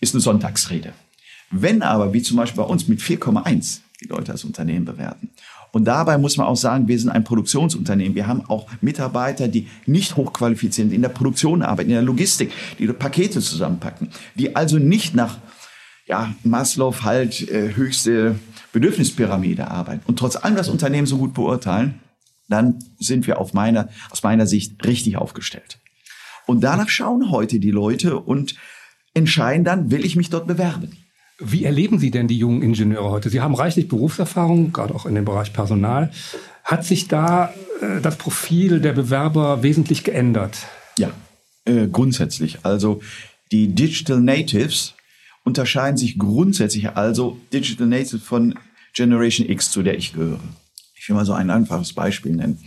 ist 0.00 0.14
eine 0.14 0.20
Sonntagsrede. 0.20 0.92
Wenn 1.52 1.82
aber, 1.82 2.12
wie 2.12 2.22
zum 2.22 2.38
Beispiel 2.38 2.62
bei 2.62 2.68
uns, 2.68 2.88
mit 2.88 3.00
4,1 3.00 3.80
die 4.02 4.08
Leute 4.08 4.32
als 4.32 4.44
Unternehmen 4.44 4.84
bewerten. 4.84 5.30
Und 5.72 5.84
dabei 5.84 6.18
muss 6.18 6.36
man 6.36 6.46
auch 6.46 6.56
sagen, 6.56 6.88
wir 6.88 6.98
sind 6.98 7.10
ein 7.10 7.22
Produktionsunternehmen. 7.22 8.14
Wir 8.14 8.26
haben 8.26 8.42
auch 8.48 8.66
Mitarbeiter, 8.80 9.46
die 9.46 9.68
nicht 9.84 10.16
hochqualifiziert 10.16 10.88
sind, 10.88 10.92
in 10.92 11.02
der 11.02 11.08
Produktion 11.10 11.62
arbeiten, 11.62 11.90
in 11.90 11.96
der 11.96 12.02
Logistik, 12.02 12.50
die 12.78 12.86
Pakete 12.88 13.40
zusammenpacken, 13.40 14.08
die 14.34 14.56
also 14.56 14.78
nicht 14.78 15.14
nach 15.14 15.38
ja, 16.06 16.34
Maslow 16.44 17.02
halt 17.02 17.48
äh, 17.50 17.74
höchste 17.74 18.38
Bedürfnispyramide 18.72 19.70
arbeiten 19.70 20.02
und 20.06 20.18
trotz 20.18 20.36
allem 20.36 20.56
das 20.56 20.68
Unternehmen 20.68 21.06
so 21.06 21.18
gut 21.18 21.34
beurteilen, 21.34 22.00
dann 22.48 22.78
sind 22.98 23.26
wir 23.26 23.40
auf 23.40 23.52
meiner, 23.54 23.88
aus 24.10 24.22
meiner 24.22 24.46
Sicht 24.46 24.84
richtig 24.86 25.16
aufgestellt. 25.16 25.78
Und 26.46 26.62
danach 26.62 26.88
schauen 26.88 27.30
heute 27.30 27.58
die 27.58 27.72
Leute 27.72 28.20
und 28.20 28.54
entscheiden 29.14 29.64
dann, 29.64 29.90
will 29.90 30.04
ich 30.04 30.14
mich 30.14 30.30
dort 30.30 30.46
bewerben. 30.46 30.96
Wie 31.38 31.64
erleben 31.64 31.98
Sie 31.98 32.10
denn 32.10 32.28
die 32.28 32.38
jungen 32.38 32.62
Ingenieure 32.62 33.10
heute? 33.10 33.28
Sie 33.28 33.40
haben 33.40 33.54
reichlich 33.54 33.88
Berufserfahrung, 33.88 34.72
gerade 34.72 34.94
auch 34.94 35.06
in 35.06 35.14
dem 35.14 35.24
Bereich 35.24 35.52
Personal. 35.52 36.10
Hat 36.64 36.84
sich 36.84 37.08
da 37.08 37.52
äh, 37.82 38.00
das 38.00 38.16
Profil 38.16 38.80
der 38.80 38.92
Bewerber 38.92 39.62
wesentlich 39.62 40.04
geändert? 40.04 40.66
Ja, 40.98 41.10
äh, 41.64 41.88
grundsätzlich. 41.88 42.60
Also 42.62 43.00
die 43.52 43.74
Digital 43.74 44.20
Natives 44.20 44.95
unterscheiden 45.46 45.96
sich 45.96 46.18
grundsätzlich 46.18 46.90
also 46.90 47.38
Digital 47.52 47.86
Natives 47.86 48.22
von 48.22 48.58
Generation 48.94 49.48
X, 49.48 49.70
zu 49.70 49.82
der 49.82 49.96
ich 49.96 50.12
gehöre. 50.12 50.40
Ich 50.98 51.08
will 51.08 51.14
mal 51.14 51.24
so 51.24 51.34
ein 51.34 51.50
einfaches 51.50 51.92
Beispiel 51.92 52.34
nennen. 52.34 52.58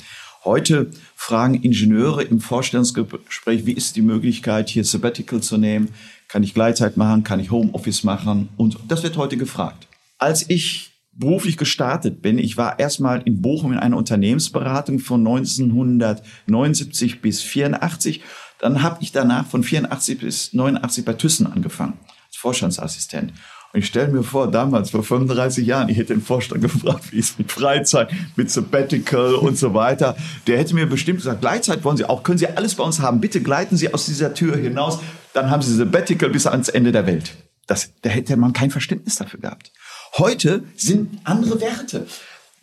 Heute 0.46 0.90
fragen 1.14 1.56
Ingenieure 1.56 2.24
im 2.24 2.40
Vorstellungsgespräch, 2.40 3.66
wie 3.66 3.74
ist 3.74 3.98
die 3.98 4.02
Möglichkeit, 4.02 4.70
hier 4.70 4.86
Sabbatical 4.86 5.42
zu 5.42 5.58
nehmen? 5.58 5.90
Kann 6.30 6.44
ich 6.44 6.54
Gleitzeit 6.54 6.96
machen? 6.96 7.26
Kann 7.26 7.42
ich 7.42 7.52
Homeoffice 7.52 8.06
machen? 8.06 8.48
Und 8.56 8.78
das 8.88 9.04
wird 9.04 9.18
heute 9.18 9.36
gefragt. 9.36 9.88
Als 10.18 10.50
ich 10.50 10.92
beruflich 11.12 11.58
gestartet 11.58 12.22
bin, 12.22 12.40
ich 12.40 12.56
war 12.56 12.80
erstmal 12.80 13.22
in 13.24 13.42
Bochum 13.42 13.74
in 13.74 13.80
einer 13.80 13.98
Unternehmensberatung 13.98 15.00
von 15.00 15.20
1979 15.20 17.22
bis 17.22 17.42
84. 17.42 18.22
Dann 18.60 18.82
habe 18.82 19.00
ich 19.02 19.12
danach 19.12 19.48
von 19.48 19.64
84 19.64 20.20
bis 20.20 20.54
89 20.54 21.04
bei 21.04 21.14
Thyssen 21.14 21.48
angefangen, 21.48 21.98
Vorstandsassistent. 22.40 23.34
Und 23.72 23.82
ich 23.82 23.86
stelle 23.86 24.08
mir 24.08 24.24
vor, 24.24 24.50
damals, 24.50 24.90
vor 24.90 25.04
35 25.04 25.66
Jahren, 25.66 25.90
ich 25.90 25.98
hätte 25.98 26.14
den 26.14 26.24
Vorstand 26.24 26.62
gefragt, 26.62 27.12
wie 27.12 27.20
es 27.20 27.38
mit 27.38 27.52
Freizeit, 27.52 28.10
mit 28.36 28.50
Sabbatical 28.50 29.36
und 29.36 29.58
so 29.58 29.74
weiter. 29.74 30.18
Der 30.48 30.58
hätte 30.58 30.74
mir 30.74 30.88
bestimmt 30.88 31.20
gesagt, 31.20 31.42
Gleitzeit 31.42 31.84
wollen 31.84 31.98
Sie 31.98 32.06
auch, 32.06 32.24
können 32.24 32.40
Sie 32.40 32.48
alles 32.48 32.76
bei 32.76 32.84
uns 32.84 33.00
haben. 33.00 33.22
Bitte 33.22 33.42
gleiten 33.42 33.78
Sie 33.78 33.94
aus 33.94 34.06
dieser 34.06 34.34
Tür 34.34 34.58
hinaus, 34.58 35.00
dann 35.34 35.52
haben 35.52 35.62
Sie 35.62 35.76
Sabbatical 35.76 36.30
bis 36.30 36.48
ans 36.48 36.70
Ende 36.70 36.92
der 36.92 37.06
Welt. 37.06 37.36
Das, 37.68 37.92
da 38.02 38.10
hätte 38.10 38.36
man 38.36 38.54
kein 38.54 38.72
Verständnis 38.72 39.18
dafür 39.18 39.40
gehabt. 39.40 39.72
Heute 40.18 40.64
sind 40.76 41.20
andere 41.24 41.62
Werte. 41.62 42.08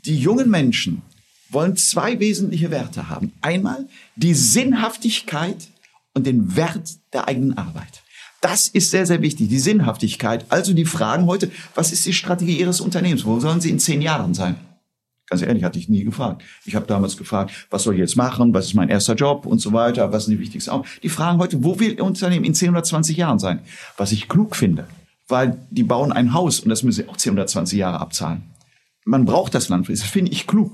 Die 0.05 0.19
jungen 0.19 0.51
Menschen 0.51 1.03
wollen 1.51 1.77
zwei 1.77 2.19
wesentliche 2.19 2.73
Werte 2.73 3.09
haben. 3.09 3.33
Einmal 3.41 3.87
die 4.17 4.35
Sinnhaftigkeit 4.35 5.69
und 6.15 6.27
den 6.27 6.57
Wert 6.57 6.97
der 7.13 7.29
eigenen 7.29 7.57
Arbeit. 7.57 8.03
Das 8.49 8.69
ist 8.69 8.93
sehr, 8.93 9.07
sehr 9.07 9.23
wichtig, 9.23 9.49
die 9.49 9.59
Sinnhaftigkeit. 9.59 10.45
Also 10.51 10.73
die 10.73 10.85
Fragen 10.85 11.27
heute, 11.27 11.51
was 11.75 11.91
ist 11.91 12.07
die 12.07 12.13
Strategie 12.13 12.61
Ihres 12.61 12.81
Unternehmens? 12.81 13.25
Wo 13.25 13.41
sollen 13.41 13.61
Sie 13.61 13.71
in 13.71 13.81
zehn 13.81 14.01
Jahren 14.01 14.35
sein? 14.35 14.55
Ganz 15.29 15.43
ehrlich, 15.43 15.65
hatte 15.65 15.81
ich 15.81 15.89
nie 15.89 16.05
gefragt. 16.05 16.45
Ich 16.65 16.77
habe 16.77 16.87
damals 16.87 17.17
gefragt, 17.17 17.67
was 17.71 17.83
soll 17.83 17.95
ich 17.95 18.01
jetzt 18.01 18.15
machen? 18.15 18.55
Was 18.55 18.67
ist 18.67 18.75
mein 18.75 18.89
erster 18.89 19.17
Job 19.17 19.47
und 19.47 19.59
so 19.59 19.73
weiter? 19.73 20.13
Was 20.13 20.27
sind 20.27 20.35
die 20.35 20.39
wichtigsten 20.39 20.71
Aufgaben? 20.71 20.97
Die 21.03 21.09
fragen 21.09 21.41
heute, 21.41 21.65
wo 21.65 21.81
will 21.81 21.95
Ihr 21.95 22.05
Unternehmen 22.05 22.45
in 22.45 22.55
10 22.55 22.71
oder 22.71 22.85
20 22.85 23.17
Jahren 23.17 23.41
sein? 23.41 23.63
Was 23.97 24.13
ich 24.13 24.29
klug 24.29 24.55
finde, 24.55 24.87
weil 25.27 25.59
die 25.73 25.83
bauen 25.83 26.13
ein 26.13 26.33
Haus 26.33 26.61
und 26.61 26.69
das 26.69 26.85
müssen 26.85 27.03
sie 27.03 27.09
auch 27.09 27.17
10 27.17 27.33
oder 27.33 27.49
20 27.49 27.77
Jahre 27.77 27.99
abzahlen. 27.99 28.45
Man 29.05 29.25
braucht 29.25 29.57
das 29.57 29.69
Land, 29.69 29.89
das 29.89 30.03
finde 30.03 30.31
ich 30.31 30.47
klug. 30.47 30.73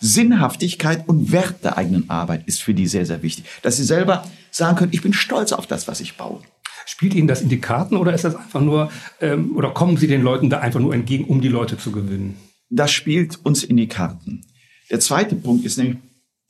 Sinnhaftigkeit 0.00 1.06
und 1.06 1.32
Wert 1.32 1.64
der 1.64 1.76
eigenen 1.76 2.08
Arbeit 2.08 2.48
ist 2.48 2.62
für 2.62 2.72
die 2.72 2.86
sehr, 2.86 3.04
sehr 3.04 3.22
wichtig. 3.22 3.44
Dass 3.60 3.76
sie 3.76 3.84
selber 3.84 4.24
sagen 4.50 4.78
können, 4.78 4.92
ich 4.94 5.02
bin 5.02 5.12
stolz 5.12 5.52
auf 5.52 5.66
das, 5.66 5.86
was 5.86 6.00
ich 6.00 6.16
baue. 6.16 6.40
Spielt 6.90 7.14
Ihnen 7.14 7.28
das 7.28 7.40
in 7.40 7.48
die 7.48 7.60
Karten 7.60 7.96
oder 7.96 8.12
ist 8.12 8.24
das 8.24 8.34
einfach 8.34 8.60
nur, 8.60 8.90
ähm, 9.20 9.56
oder 9.56 9.70
kommen 9.70 9.96
Sie 9.96 10.08
den 10.08 10.22
Leuten 10.22 10.50
da 10.50 10.58
einfach 10.58 10.80
nur 10.80 10.92
entgegen, 10.92 11.24
um 11.24 11.40
die 11.40 11.48
Leute 11.48 11.78
zu 11.78 11.92
gewinnen? 11.92 12.34
Das 12.68 12.90
spielt 12.90 13.38
uns 13.44 13.62
in 13.62 13.76
die 13.76 13.86
Karten. 13.86 14.44
Der 14.90 14.98
zweite 14.98 15.36
Punkt 15.36 15.64
ist 15.64 15.78
nämlich 15.78 15.98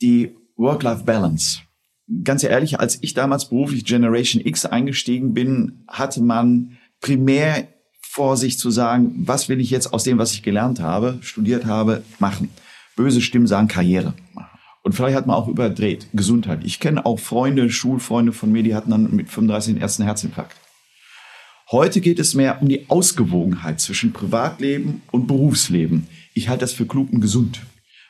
die 0.01 0.31
Work-Life-Balance. 0.55 1.59
Ganz 2.23 2.43
ehrlich, 2.43 2.79
als 2.79 2.97
ich 3.01 3.13
damals 3.13 3.49
beruflich 3.49 3.85
Generation 3.85 4.43
X 4.43 4.65
eingestiegen 4.65 5.35
bin, 5.35 5.83
hatte 5.87 6.23
man 6.23 6.79
primär 7.01 7.67
vor 8.01 8.35
sich 8.35 8.57
zu 8.57 8.71
sagen, 8.71 9.13
was 9.27 9.47
will 9.47 9.61
ich 9.61 9.69
jetzt 9.69 9.93
aus 9.93 10.03
dem, 10.05 10.17
was 10.17 10.33
ich 10.33 10.41
gelernt 10.41 10.79
habe, 10.79 11.19
studiert 11.21 11.65
habe, 11.65 12.01
machen. 12.17 12.49
Böse 12.95 13.21
Stimmen 13.21 13.45
sagen 13.45 13.67
Karriere 13.67 14.15
machen. 14.33 14.50
Und 14.83 14.93
vielleicht 14.93 15.15
hat 15.15 15.27
man 15.27 15.35
auch 15.35 15.47
überdreht. 15.47 16.07
Gesundheit. 16.13 16.61
Ich 16.63 16.79
kenne 16.79 17.05
auch 17.05 17.19
Freunde, 17.19 17.69
Schulfreunde 17.69 18.33
von 18.33 18.51
mir, 18.51 18.63
die 18.63 18.73
hatten 18.73 18.91
dann 18.91 19.15
mit 19.15 19.29
35 19.29 19.75
den 19.75 19.81
ersten 19.81 20.03
Herzinfarkt. 20.03 20.55
Heute 21.71 22.01
geht 22.01 22.19
es 22.19 22.33
mehr 22.33 22.61
um 22.61 22.67
die 22.67 22.89
Ausgewogenheit 22.89 23.79
zwischen 23.79 24.11
Privatleben 24.11 25.03
und 25.11 25.27
Berufsleben. 25.27 26.07
Ich 26.33 26.49
halte 26.49 26.61
das 26.61 26.73
für 26.73 26.85
klug 26.85 27.13
und 27.13 27.21
gesund. 27.21 27.61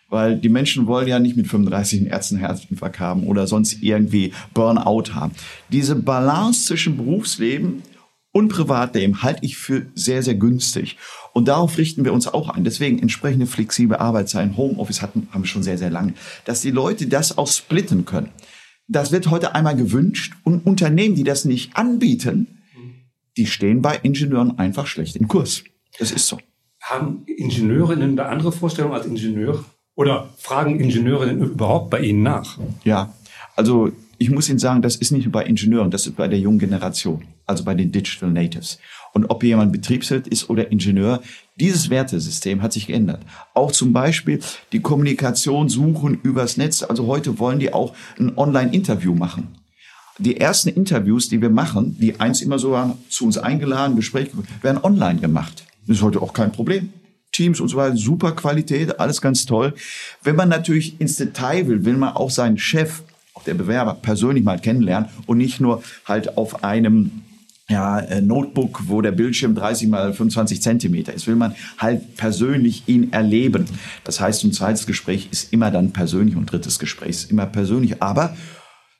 Weil 0.09 0.37
die 0.37 0.49
Menschen 0.49 0.87
wollen 0.87 1.07
ja 1.07 1.19
nicht 1.19 1.37
mit 1.37 1.47
35 1.47 1.99
den 1.99 2.07
ersten 2.07 2.37
Herzinfarkt 2.37 2.99
haben 2.99 3.23
oder 3.23 3.47
sonst 3.47 3.81
irgendwie 3.81 4.33
Burnout 4.53 5.13
haben. 5.13 5.33
Diese 5.69 5.95
Balance 5.95 6.65
zwischen 6.65 6.97
Berufsleben 6.97 7.83
und 8.31 8.47
Privatleben 8.47 9.23
halte 9.23 9.43
ich 9.43 9.57
für 9.57 9.87
sehr, 9.93 10.23
sehr 10.23 10.35
günstig. 10.35 10.97
Und 11.33 11.47
darauf 11.47 11.77
richten 11.77 12.05
wir 12.05 12.13
uns 12.13 12.27
auch 12.27 12.49
ein. 12.49 12.63
Deswegen 12.63 12.99
entsprechende 12.99 13.45
flexible 13.45 13.97
Arbeitszeiten, 13.97 14.55
Homeoffice 14.55 15.01
hatten, 15.01 15.27
haben 15.31 15.43
wir 15.43 15.47
schon 15.47 15.63
sehr, 15.63 15.77
sehr 15.77 15.89
lange. 15.89 16.13
Dass 16.45 16.61
die 16.61 16.71
Leute 16.71 17.07
das 17.07 17.37
auch 17.37 17.47
splitten 17.47 18.05
können. 18.05 18.29
Das 18.87 19.11
wird 19.11 19.29
heute 19.29 19.53
einmal 19.53 19.75
gewünscht. 19.75 20.33
Und 20.43 20.65
Unternehmen, 20.65 21.15
die 21.15 21.23
das 21.23 21.45
nicht 21.45 21.75
anbieten, 21.75 22.61
die 23.37 23.45
stehen 23.45 23.81
bei 23.81 23.97
Ingenieuren 23.97 24.57
einfach 24.57 24.87
schlecht 24.87 25.15
im 25.15 25.27
Kurs. 25.27 25.63
Das 25.99 26.11
ist 26.11 26.27
so. 26.27 26.39
Haben 26.81 27.23
Ingenieurinnen 27.25 28.15
da 28.15 28.27
andere 28.27 28.51
Vorstellungen 28.51 28.95
als 28.95 29.05
Ingenieur? 29.05 29.63
Oder 29.95 30.29
fragen 30.37 30.79
Ingenieurinnen 30.79 31.51
überhaupt 31.51 31.89
bei 31.89 31.99
Ihnen 31.99 32.23
nach? 32.23 32.57
Ja, 32.83 33.13
also 33.55 33.91
ich 34.21 34.29
muss 34.29 34.47
Ihnen 34.49 34.59
sagen, 34.59 34.83
das 34.83 34.97
ist 34.97 35.09
nicht 35.11 35.25
nur 35.25 35.31
bei 35.31 35.45
Ingenieuren, 35.45 35.89
das 35.89 36.05
ist 36.05 36.15
bei 36.15 36.27
der 36.27 36.37
jungen 36.37 36.59
Generation, 36.59 37.23
also 37.47 37.63
bei 37.63 37.73
den 37.73 37.91
Digital 37.91 38.29
Natives. 38.29 38.77
Und 39.13 39.25
ob 39.31 39.43
jemand 39.43 39.71
Betriebswirt 39.71 40.27
ist 40.27 40.47
oder 40.47 40.71
Ingenieur, 40.71 41.23
dieses 41.55 41.89
Wertesystem 41.89 42.61
hat 42.61 42.71
sich 42.71 42.85
geändert. 42.85 43.23
Auch 43.55 43.71
zum 43.71 43.93
Beispiel 43.93 44.39
die 44.73 44.79
Kommunikation 44.79 45.69
suchen 45.69 46.19
übers 46.21 46.55
Netz. 46.55 46.83
Also 46.83 47.07
heute 47.07 47.39
wollen 47.39 47.57
die 47.57 47.73
auch 47.73 47.95
ein 48.19 48.37
Online-Interview 48.37 49.15
machen. 49.15 49.47
Die 50.19 50.39
ersten 50.39 50.69
Interviews, 50.69 51.27
die 51.27 51.41
wir 51.41 51.49
machen, 51.49 51.97
die 51.99 52.19
eins 52.19 52.43
immer 52.43 52.59
so 52.59 52.73
waren, 52.73 52.99
zu 53.09 53.25
uns 53.25 53.39
eingeladen, 53.39 53.95
Gespräche, 53.95 54.33
werden 54.61 54.83
online 54.83 55.19
gemacht. 55.19 55.65
Das 55.87 55.97
ist 55.97 56.03
heute 56.03 56.21
auch 56.21 56.33
kein 56.33 56.51
Problem. 56.51 56.93
Teams 57.31 57.59
und 57.59 57.69
so 57.69 57.77
weiter, 57.77 57.97
super 57.97 58.33
Qualität, 58.33 58.99
alles 58.99 59.19
ganz 59.19 59.47
toll. 59.47 59.73
Wenn 60.21 60.35
man 60.35 60.49
natürlich 60.49 61.01
ins 61.01 61.15
Detail 61.15 61.65
will, 61.67 61.85
will 61.85 61.97
man 61.97 62.13
auch 62.13 62.29
seinen 62.29 62.59
Chef, 62.59 63.01
der 63.45 63.53
Bewerber, 63.53 63.95
persönlich 63.95 64.43
mal 64.43 64.59
kennenlernen 64.59 65.09
und 65.25 65.37
nicht 65.37 65.59
nur 65.59 65.83
halt 66.05 66.37
auf 66.37 66.63
einem 66.63 67.23
ja, 67.71 67.99
äh, 67.99 68.21
Notebook, 68.21 68.81
wo 68.87 69.01
der 69.01 69.11
Bildschirm 69.11 69.55
30 69.55 69.87
mal 69.87 70.13
25 70.13 70.61
Zentimeter 70.61 71.13
ist, 71.13 71.25
will 71.25 71.35
man 71.35 71.55
halt 71.77 72.17
persönlich 72.17 72.83
ihn 72.87 73.13
erleben. 73.13 73.65
Das 74.03 74.19
heißt, 74.19 74.43
ein 74.43 74.51
zweites 74.51 74.85
Gespräch 74.85 75.29
ist 75.31 75.53
immer 75.53 75.71
dann 75.71 75.91
persönlich 75.91 76.35
und 76.35 76.51
drittes 76.51 76.79
Gespräch 76.79 77.11
ist 77.11 77.31
immer 77.31 77.45
persönlich. 77.45 78.03
Aber 78.03 78.35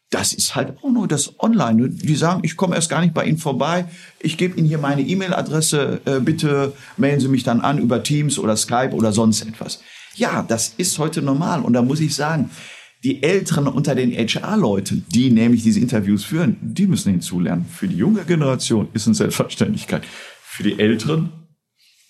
das 0.10 0.34
ist 0.34 0.56
halt 0.56 0.78
auch 0.82 0.92
nur 0.92 1.08
das 1.08 1.40
Online. 1.40 1.90
Die 1.90 2.16
sagen, 2.16 2.42
ich 2.44 2.56
komme 2.56 2.76
erst 2.76 2.90
gar 2.90 3.02
nicht 3.02 3.14
bei 3.14 3.26
Ihnen 3.26 3.38
vorbei. 3.38 3.86
Ich 4.20 4.38
gebe 4.38 4.58
Ihnen 4.58 4.68
hier 4.68 4.78
meine 4.78 5.02
E-Mail-Adresse. 5.02 6.02
Äh, 6.06 6.20
bitte 6.20 6.74
melden 6.98 7.22
Sie 7.22 7.28
mich 7.28 7.44
dann 7.44 7.62
an 7.62 7.78
über 7.78 8.04
Teams 8.04 8.40
oder 8.40 8.56
Skype 8.56 8.92
oder 8.94 9.12
sonst 9.12 9.42
etwas. 9.42 9.82
Ja, 10.16 10.44
das 10.48 10.74
ist 10.78 10.98
heute 11.00 11.22
normal. 11.22 11.62
Und 11.62 11.74
da 11.74 11.82
muss 11.82 12.02
ich 12.02 12.14
sagen, 12.14 12.52
die 13.04 13.24
Älteren 13.24 13.68
unter 13.68 13.96
den 13.96 14.12
HR-Leuten, 14.12 15.06
die 15.10 15.32
nämlich 15.32 15.64
diese 15.64 15.80
Interviews 15.80 16.24
führen, 16.24 16.58
die 16.62 16.88
müssen 16.88 17.12
hinzulernen. 17.12 17.66
Für 17.66 17.88
die 17.88 17.98
junge 17.98 18.24
Generation 18.24 18.90
ist 18.94 19.08
eine 19.08 19.16
Selbstverständlichkeit. 19.16 20.04
Für 20.44 20.64
die 20.64 20.80
Älteren, 20.80 21.32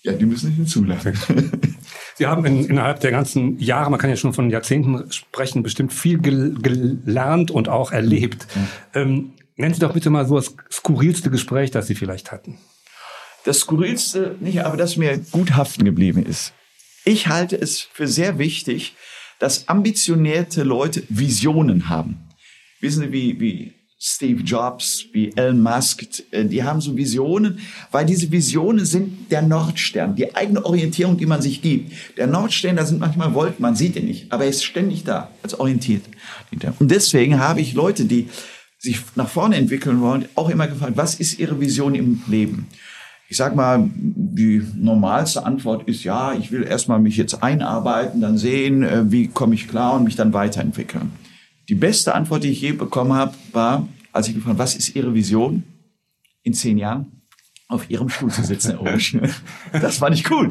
ja, 0.02 0.12
die 0.12 0.26
müssen 0.26 0.52
hinzulernen. 0.52 1.16
Sie 2.16 2.26
haben 2.26 2.44
in, 2.44 2.66
innerhalb 2.66 3.00
der 3.00 3.10
ganzen 3.10 3.58
Jahre, 3.58 3.90
man 3.90 3.98
kann 3.98 4.10
ja 4.10 4.16
schon 4.16 4.34
von 4.34 4.50
Jahrzehnten 4.50 5.10
sprechen, 5.10 5.62
bestimmt 5.62 5.92
viel 5.92 6.18
gel 6.18 6.54
gelernt 6.60 7.50
und 7.50 7.68
auch 7.68 7.90
erlebt. 7.90 8.46
Ja. 8.54 9.02
Ähm, 9.02 9.32
nennen 9.56 9.72
Sie 9.72 9.80
doch 9.80 9.94
bitte 9.94 10.10
mal 10.10 10.26
so 10.26 10.36
das 10.36 10.54
skurrilste 10.70 11.30
Gespräch, 11.30 11.70
das 11.70 11.86
Sie 11.86 11.94
vielleicht 11.94 12.32
hatten. 12.32 12.58
Das 13.44 13.60
skurrilste 13.60 14.36
nicht, 14.40 14.62
aber 14.64 14.76
das 14.76 14.96
mir 14.96 15.18
gut 15.30 15.56
haften 15.56 15.84
geblieben 15.84 16.24
ist. 16.24 16.52
Ich 17.04 17.28
halte 17.28 17.56
es 17.56 17.80
für 17.80 18.06
sehr 18.06 18.38
wichtig, 18.38 18.94
dass 19.42 19.66
ambitionierte 19.66 20.62
Leute 20.62 21.02
Visionen 21.08 21.88
haben. 21.88 22.16
Wissen 22.80 23.02
Sie, 23.02 23.12
wie, 23.12 23.40
wie 23.40 23.72
Steve 23.98 24.40
Jobs, 24.40 25.06
wie 25.12 25.32
Elon 25.34 25.60
Musk, 25.60 26.04
äh, 26.30 26.44
die 26.44 26.62
haben 26.62 26.80
so 26.80 26.96
Visionen, 26.96 27.58
weil 27.90 28.06
diese 28.06 28.30
Visionen 28.30 28.84
sind 28.84 29.32
der 29.32 29.42
Nordstern, 29.42 30.14
die 30.14 30.32
eigene 30.32 30.64
Orientierung, 30.64 31.16
die 31.16 31.26
man 31.26 31.42
sich 31.42 31.60
gibt. 31.60 31.92
Der 32.18 32.28
Nordstern, 32.28 32.76
da 32.76 32.86
sind 32.86 33.00
manchmal 33.00 33.34
Wolken, 33.34 33.62
man 33.62 33.74
sieht 33.74 33.96
ihn 33.96 34.04
nicht, 34.04 34.30
aber 34.30 34.44
er 34.44 34.50
ist 34.50 34.62
ständig 34.62 35.02
da, 35.02 35.28
als 35.42 35.58
orientiert. 35.58 36.04
Und 36.78 36.92
deswegen 36.92 37.40
habe 37.40 37.60
ich 37.60 37.74
Leute, 37.74 38.04
die 38.04 38.28
sich 38.78 39.00
nach 39.16 39.28
vorne 39.28 39.56
entwickeln 39.56 40.00
wollen, 40.00 40.26
auch 40.36 40.50
immer 40.50 40.68
gefragt, 40.68 40.92
was 40.94 41.16
ist 41.16 41.40
ihre 41.40 41.60
Vision 41.60 41.96
im 41.96 42.22
Leben? 42.28 42.68
Ich 43.32 43.38
sag 43.38 43.56
mal, 43.56 43.88
die 43.94 44.62
normalste 44.76 45.46
Antwort 45.46 45.88
ist 45.88 46.04
ja, 46.04 46.34
ich 46.34 46.52
will 46.52 46.64
erstmal 46.64 46.98
mich 46.98 47.16
jetzt 47.16 47.42
einarbeiten, 47.42 48.20
dann 48.20 48.36
sehen, 48.36 48.82
äh, 48.82 49.10
wie 49.10 49.28
komme 49.28 49.54
ich 49.54 49.68
klar 49.68 49.94
und 49.94 50.04
mich 50.04 50.16
dann 50.16 50.34
weiterentwickeln. 50.34 51.12
Die 51.70 51.74
beste 51.74 52.14
Antwort, 52.14 52.44
die 52.44 52.50
ich 52.50 52.60
je 52.60 52.72
bekommen 52.72 53.14
habe, 53.14 53.32
war, 53.52 53.88
als 54.12 54.28
ich 54.28 54.34
gefragt 54.34 54.50
habe, 54.50 54.58
was 54.58 54.74
ist 54.76 54.94
Ihre 54.94 55.14
Vision 55.14 55.62
in 56.42 56.52
zehn 56.52 56.76
Jahren? 56.76 57.22
Auf 57.68 57.88
Ihrem 57.88 58.10
Stuhl 58.10 58.30
zu 58.30 58.44
sitzen, 58.44 58.72
Herr 58.72 58.82
Obersch. 58.82 59.16
Das 59.72 59.98
war 60.02 60.10
nicht 60.10 60.30
cool. 60.30 60.50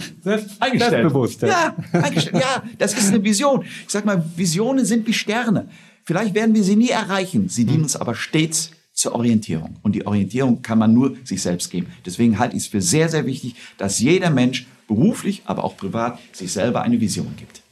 eingestellt. 0.60 1.08
Bewusst, 1.08 1.44
ja, 1.44 1.76
eingestellt. 1.92 2.44
Ja, 2.44 2.64
das 2.80 2.96
ist 2.96 3.10
eine 3.14 3.24
Vision. 3.24 3.62
Ich 3.62 3.90
sag 3.90 4.06
mal, 4.06 4.26
Visionen 4.36 4.86
sind 4.86 5.06
wie 5.06 5.14
Sterne. 5.14 5.68
Vielleicht 6.04 6.34
werden 6.34 6.56
wir 6.56 6.64
sie 6.64 6.76
nie 6.76 6.90
erreichen. 6.90 7.48
Sie 7.48 7.66
dienen 7.66 7.84
uns 7.84 7.96
aber 7.96 8.16
stets 8.16 8.72
zur 9.02 9.16
Orientierung. 9.16 9.78
Und 9.82 9.96
die 9.96 10.06
Orientierung 10.06 10.62
kann 10.62 10.78
man 10.78 10.94
nur 10.94 11.16
sich 11.24 11.42
selbst 11.42 11.72
geben. 11.72 11.88
Deswegen 12.06 12.38
halte 12.38 12.56
ich 12.56 12.64
es 12.64 12.70
für 12.70 12.82
sehr, 12.82 13.10
sehr 13.10 13.26
wichtig, 13.26 13.56
dass 13.78 14.00
jeder 14.00 14.30
Mensch 14.30 14.68
beruflich, 14.88 15.42
aber 15.46 15.64
auch 15.64 15.76
privat 15.76 16.20
sich 16.32 16.54
selber 16.54 16.84
eine 16.84 17.02
Vision 17.02 17.34
gibt. 17.36 17.64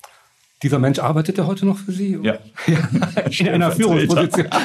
Dieser 0.64 0.80
Mensch 0.80 1.00
arbeitet 1.00 1.38
er 1.38 1.48
heute 1.48 1.66
noch 1.66 1.78
für 1.78 1.92
Sie? 1.92 2.18
Ja. 2.22 2.40
In 3.40 3.48
einer 3.48 3.72
Führungsposition. 3.72 4.48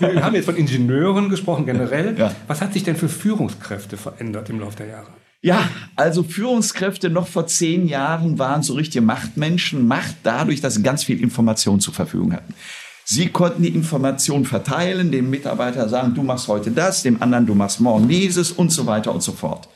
Wir 0.00 0.24
haben 0.24 0.34
jetzt 0.34 0.46
von 0.46 0.56
Ingenieuren 0.56 1.28
gesprochen 1.28 1.66
generell. 1.66 2.18
Ja. 2.18 2.34
Was 2.48 2.60
hat 2.62 2.72
sich 2.72 2.82
denn 2.82 2.96
für 2.96 3.08
Führungskräfte 3.08 3.96
verändert 3.96 4.48
im 4.48 4.58
Laufe 4.58 4.78
der 4.78 4.86
Jahre? 4.86 5.08
Ja, 5.42 5.70
also 5.96 6.22
Führungskräfte 6.22 7.08
noch 7.08 7.26
vor 7.26 7.46
zehn 7.46 7.88
Jahren 7.88 8.38
waren 8.38 8.62
so 8.62 8.74
richtige 8.74 9.00
Machtmenschen. 9.00 9.86
Macht 9.86 10.16
dadurch, 10.22 10.60
dass 10.60 10.74
sie 10.74 10.82
ganz 10.82 11.04
viel 11.04 11.20
Information 11.20 11.80
zur 11.80 11.94
Verfügung 11.94 12.34
hatten. 12.34 12.54
Sie 13.06 13.28
konnten 13.28 13.62
die 13.62 13.74
Information 13.74 14.44
verteilen, 14.44 15.10
dem 15.10 15.30
Mitarbeiter 15.30 15.88
sagen, 15.88 16.14
du 16.14 16.22
machst 16.22 16.46
heute 16.46 16.70
das, 16.70 17.02
dem 17.02 17.22
anderen, 17.22 17.46
du 17.46 17.54
machst 17.54 17.80
morgen 17.80 18.06
dieses 18.06 18.52
und 18.52 18.70
so 18.70 18.86
weiter 18.86 19.12
und 19.12 19.22
so 19.22 19.32
fort. 19.32 19.68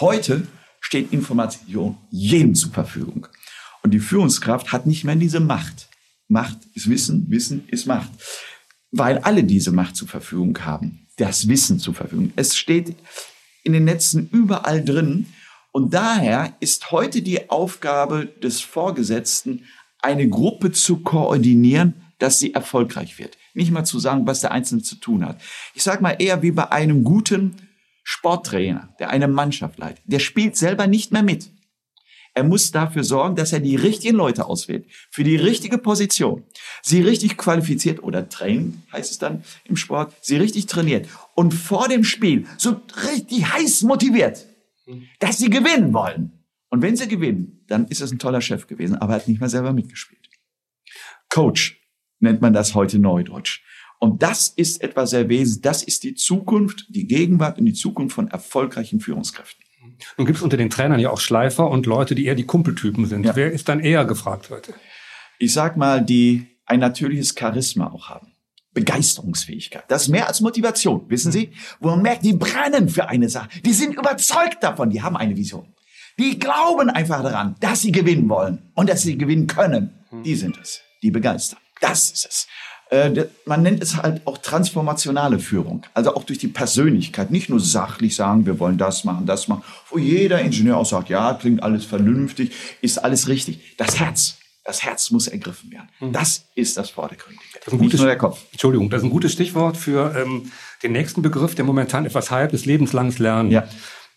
Heute 0.00 0.46
steht 0.80 1.12
Information 1.12 1.96
jedem 2.10 2.54
zur 2.54 2.72
Verfügung. 2.72 3.28
Und 3.82 3.92
die 3.92 4.00
Führungskraft 4.00 4.72
hat 4.72 4.86
nicht 4.86 5.04
mehr 5.04 5.14
diese 5.14 5.40
Macht. 5.40 5.88
Macht 6.26 6.58
ist 6.74 6.90
Wissen, 6.90 7.26
Wissen 7.30 7.68
ist 7.68 7.86
Macht. 7.86 8.10
Weil 8.90 9.18
alle 9.18 9.44
diese 9.44 9.70
Macht 9.70 9.96
zur 9.96 10.08
Verfügung 10.08 10.58
haben. 10.64 11.06
Das 11.16 11.48
Wissen 11.48 11.78
zur 11.78 11.94
Verfügung. 11.94 12.32
Es 12.36 12.56
steht 12.56 12.96
in 13.64 13.72
den 13.72 13.84
Netzen 13.84 14.28
überall 14.30 14.84
drin. 14.84 15.26
Und 15.72 15.92
daher 15.92 16.54
ist 16.60 16.92
heute 16.92 17.22
die 17.22 17.50
Aufgabe 17.50 18.26
des 18.26 18.60
Vorgesetzten, 18.60 19.64
eine 20.00 20.28
Gruppe 20.28 20.70
zu 20.70 20.98
koordinieren, 20.98 21.94
dass 22.18 22.38
sie 22.38 22.54
erfolgreich 22.54 23.18
wird. 23.18 23.36
Nicht 23.54 23.72
mal 23.72 23.84
zu 23.84 23.98
sagen, 23.98 24.26
was 24.26 24.40
der 24.40 24.52
Einzelne 24.52 24.82
zu 24.82 24.96
tun 24.96 25.24
hat. 25.24 25.40
Ich 25.74 25.82
sage 25.82 26.02
mal 26.02 26.16
eher 26.18 26.42
wie 26.42 26.52
bei 26.52 26.70
einem 26.70 27.02
guten 27.02 27.56
Sporttrainer, 28.04 28.94
der 28.98 29.10
eine 29.10 29.28
Mannschaft 29.28 29.78
leitet. 29.78 30.04
Der 30.04 30.18
spielt 30.18 30.56
selber 30.56 30.86
nicht 30.86 31.10
mehr 31.10 31.22
mit. 31.22 31.50
Er 32.34 32.42
muss 32.42 32.72
dafür 32.72 33.04
sorgen, 33.04 33.36
dass 33.36 33.52
er 33.52 33.60
die 33.60 33.76
richtigen 33.76 34.16
Leute 34.16 34.46
auswählt, 34.46 34.86
für 35.10 35.22
die 35.22 35.36
richtige 35.36 35.78
Position, 35.78 36.42
sie 36.82 37.00
richtig 37.00 37.36
qualifiziert 37.36 38.02
oder 38.02 38.28
trainen, 38.28 38.82
heißt 38.92 39.12
es 39.12 39.18
dann 39.18 39.44
im 39.64 39.76
Sport, 39.76 40.12
sie 40.20 40.36
richtig 40.36 40.66
trainiert 40.66 41.08
und 41.34 41.54
vor 41.54 41.88
dem 41.88 42.02
Spiel 42.02 42.46
so 42.58 42.80
richtig 43.12 43.52
heiß 43.52 43.82
motiviert, 43.82 44.46
dass 45.20 45.38
sie 45.38 45.48
gewinnen 45.48 45.94
wollen. 45.94 46.32
Und 46.70 46.82
wenn 46.82 46.96
sie 46.96 47.06
gewinnen, 47.06 47.64
dann 47.68 47.86
ist 47.86 48.00
es 48.00 48.10
ein 48.10 48.18
toller 48.18 48.40
Chef 48.40 48.66
gewesen, 48.66 48.96
aber 48.96 49.12
er 49.12 49.20
hat 49.20 49.28
nicht 49.28 49.38
mehr 49.38 49.48
selber 49.48 49.72
mitgespielt. 49.72 50.28
Coach 51.28 51.80
nennt 52.18 52.40
man 52.40 52.52
das 52.52 52.74
heute 52.74 52.98
Neudeutsch. 52.98 53.62
Und 54.00 54.22
das 54.22 54.48
ist 54.48 54.82
etwas 54.82 55.10
sehr 55.10 55.28
wesentlich. 55.28 55.62
Das 55.62 55.82
ist 55.84 56.02
die 56.02 56.14
Zukunft, 56.14 56.86
die 56.88 57.06
Gegenwart 57.06 57.58
und 57.58 57.66
die 57.66 57.74
Zukunft 57.74 58.14
von 58.14 58.28
erfolgreichen 58.28 59.00
Führungskräften. 59.00 59.63
Nun 60.16 60.26
gibt 60.26 60.38
es 60.38 60.42
unter 60.42 60.56
den 60.56 60.70
Trainern 60.70 61.00
ja 61.00 61.10
auch 61.10 61.20
Schleifer 61.20 61.68
und 61.70 61.86
Leute, 61.86 62.14
die 62.14 62.26
eher 62.26 62.34
die 62.34 62.44
Kumpeltypen 62.44 63.06
sind. 63.06 63.24
Ja. 63.24 63.36
Wer 63.36 63.52
ist 63.52 63.68
dann 63.68 63.80
eher 63.80 64.04
gefragt 64.04 64.50
heute? 64.50 64.74
Ich 65.38 65.52
sag 65.52 65.76
mal, 65.76 66.02
die 66.02 66.46
ein 66.66 66.80
natürliches 66.80 67.34
Charisma 67.38 67.90
auch 67.90 68.08
haben. 68.08 68.32
Begeisterungsfähigkeit. 68.72 69.84
Das 69.88 70.02
ist 70.02 70.08
mehr 70.08 70.26
als 70.26 70.40
Motivation, 70.40 71.08
wissen 71.08 71.30
Sie? 71.30 71.52
Wo 71.80 71.90
man 71.90 72.02
merkt, 72.02 72.24
die 72.24 72.32
brennen 72.32 72.88
für 72.88 73.08
eine 73.08 73.28
Sache. 73.28 73.48
Die 73.64 73.72
sind 73.72 73.94
überzeugt 73.94 74.62
davon, 74.62 74.90
die 74.90 75.02
haben 75.02 75.16
eine 75.16 75.36
Vision. 75.36 75.74
Die 76.18 76.38
glauben 76.38 76.90
einfach 76.90 77.22
daran, 77.22 77.56
dass 77.60 77.82
sie 77.82 77.92
gewinnen 77.92 78.28
wollen 78.28 78.70
und 78.74 78.88
dass 78.88 79.02
sie 79.02 79.18
gewinnen 79.18 79.46
können. 79.46 80.04
Die 80.24 80.36
sind 80.36 80.58
es, 80.60 80.80
die 81.02 81.10
begeistern. 81.10 81.58
Das 81.80 82.10
ist 82.10 82.26
es. 82.26 82.46
Äh, 82.94 83.26
Man 83.46 83.62
nennt 83.62 83.82
es 83.82 83.96
halt 83.96 84.22
auch 84.26 84.38
transformationale 84.38 85.38
Führung. 85.38 85.82
Also 85.94 86.14
auch 86.14 86.24
durch 86.24 86.38
die 86.38 86.48
Persönlichkeit. 86.48 87.30
Nicht 87.30 87.48
nur 87.48 87.60
sachlich 87.60 88.14
sagen, 88.14 88.46
wir 88.46 88.58
wollen 88.60 88.78
das 88.78 89.04
machen, 89.04 89.26
das 89.26 89.48
machen. 89.48 89.62
Wo 89.90 89.98
jeder 89.98 90.40
Ingenieur 90.40 90.76
auch 90.76 90.86
sagt, 90.86 91.08
ja, 91.08 91.34
klingt 91.34 91.62
alles 91.62 91.84
vernünftig, 91.84 92.52
ist 92.80 92.98
alles 92.98 93.28
richtig. 93.28 93.76
Das 93.76 93.98
Herz. 94.00 94.36
Das 94.66 94.82
Herz 94.82 95.10
muss 95.10 95.26
ergriffen 95.26 95.70
werden. 95.72 95.88
Das 96.12 96.46
ist 96.54 96.78
das 96.78 96.88
Vordergründige. 96.88 97.44
Das 97.54 97.66
ist 97.66 97.72
ein 97.74 97.76
Nicht 97.80 97.86
gutes, 97.90 98.00
nur 98.00 98.06
der 98.06 98.16
Kopf. 98.16 98.40
Entschuldigung, 98.52 98.88
das 98.88 99.00
ist 99.02 99.04
ein 99.04 99.10
gutes 99.10 99.32
Stichwort 99.32 99.76
für 99.76 100.14
ähm, 100.16 100.50
den 100.82 100.92
nächsten 100.92 101.20
Begriff, 101.20 101.54
der 101.54 101.66
momentan 101.66 102.06
etwas 102.06 102.30
hype 102.30 102.54
ist, 102.54 102.64
lebenslanges 102.64 103.18
Lernen. 103.18 103.50
Ja. 103.50 103.64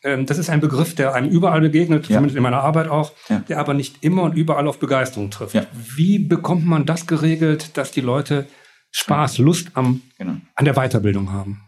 Ähm, 0.03 0.25
das 0.25 0.37
ist 0.37 0.49
ein 0.49 0.61
Begriff, 0.61 0.95
der 0.95 1.13
einem 1.15 1.27
überall 1.29 1.59
begegnet, 1.59 2.07
Ja. 2.07 2.15
zumindest 2.15 2.37
in 2.37 2.43
meiner 2.43 2.61
Arbeit 2.61 2.87
auch, 2.87 3.11
Ja. 3.27 3.39
der 3.49 3.59
aber 3.59 3.73
nicht 3.73 3.97
immer 4.05 4.23
und 4.23 4.37
überall 4.37 4.67
auf 4.69 4.79
Begeisterung 4.79 5.31
trifft. 5.31 5.53
Ja. 5.53 5.65
Wie 5.73 6.17
bekommt 6.17 6.65
man 6.65 6.85
das 6.85 7.07
geregelt, 7.07 7.75
dass 7.75 7.91
die 7.91 7.99
Leute 8.01 8.45
Spaß, 8.91 9.37
Lust 9.39 9.69
am, 9.73 10.01
Genau. 10.17 10.37
an 10.55 10.65
der 10.65 10.73
Weiterbildung 10.75 11.31
haben? 11.31 11.61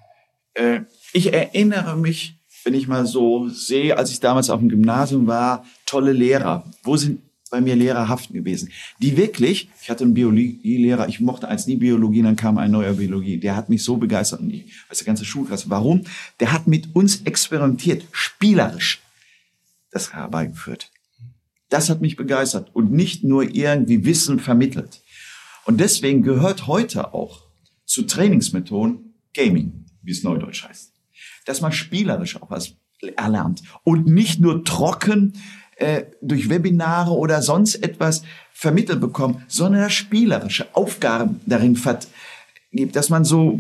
Äh, 0.54 0.82
ich 1.14 1.34
erinnere 1.34 1.96
mich, 1.98 2.36
wenn 2.64 2.74
ich 2.74 2.88
mal 2.88 3.06
so 3.06 3.48
sehe, 3.48 3.98
als 3.98 4.12
ich 4.12 4.20
damals 4.20 4.50
auf 4.50 4.60
dem 4.60 4.70
Gymnasium 4.70 5.28
war, 5.28 5.66
tolle 5.86 6.12
Lehrer. 6.12 6.70
Wo 6.84 6.98
sind 6.98 7.22
bei 7.52 7.62
mir 7.62 7.76
Lehrer 7.76 8.10
haften 8.10 8.34
gewesen? 8.34 8.70
Die 9.00 9.18
wirklich, 9.18 9.70
ich 9.82 9.90
hatte 9.90 10.04
einen 10.04 10.14
Biologielehrer, 10.14 11.08
ich 11.08 11.20
mochte 11.20 11.48
als 11.48 11.66
nie 11.68 11.78
Biologie, 11.78 12.22
dann 12.22 12.36
kam 12.36 12.58
ein 12.58 12.72
neuer 12.72 12.94
Biologie. 12.94 13.38
Der 13.40 13.56
hat 13.56 13.70
mich 13.70 13.84
so 13.84 13.98
begeistert 13.98 14.42
und 14.42 14.52
ich 14.52 14.66
weiß 14.90 15.00
der 15.00 15.08
ganze 15.08 15.26
Schulklasse. 15.26 15.70
Warum? 15.70 16.04
Der 16.40 16.52
hat 16.52 16.68
mit 16.68 16.94
uns 16.96 17.22
experimentiert, 17.22 18.06
spielerisch 18.12 19.02
das 19.92 20.14
herbeigeführt. 20.14 20.92
Das 21.70 21.90
hat 21.90 22.02
mich 22.02 22.16
begeistert 22.16 22.70
und 22.76 22.92
nicht 22.92 23.24
nur 23.24 23.44
irgendwie 23.44 24.06
Wissen 24.06 24.40
vermittelt. 24.40 25.02
Und 25.70 25.80
deswegen 25.80 26.24
gehört 26.24 26.66
heute 26.66 27.14
auch 27.14 27.42
zu 27.86 28.02
Trainingsmethoden 28.02 29.14
Gaming, 29.36 29.86
wie 30.02 30.10
es 30.10 30.24
neudeutsch 30.24 30.68
heißt. 30.68 30.94
Dass 31.46 31.62
man 31.62 31.72
spielerisch 31.72 32.42
auch 32.42 32.50
was 32.50 32.74
erlernt 33.16 33.62
und 33.84 34.08
nicht 34.08 34.40
nur 34.40 34.64
trocken 34.64 35.34
äh, 35.76 36.06
durch 36.24 36.50
Webinare 36.50 37.12
oder 37.12 37.44
sonst 37.44 37.76
etwas 37.76 38.24
vermittelt 38.52 39.00
bekommt, 39.00 39.44
sondern 39.48 39.84
dass 39.84 39.94
spielerische 39.94 40.76
Aufgaben 40.76 41.40
darin 41.46 41.78
gibt, 42.72 42.96
dass 42.96 43.12
man 43.12 43.24
so 43.24 43.60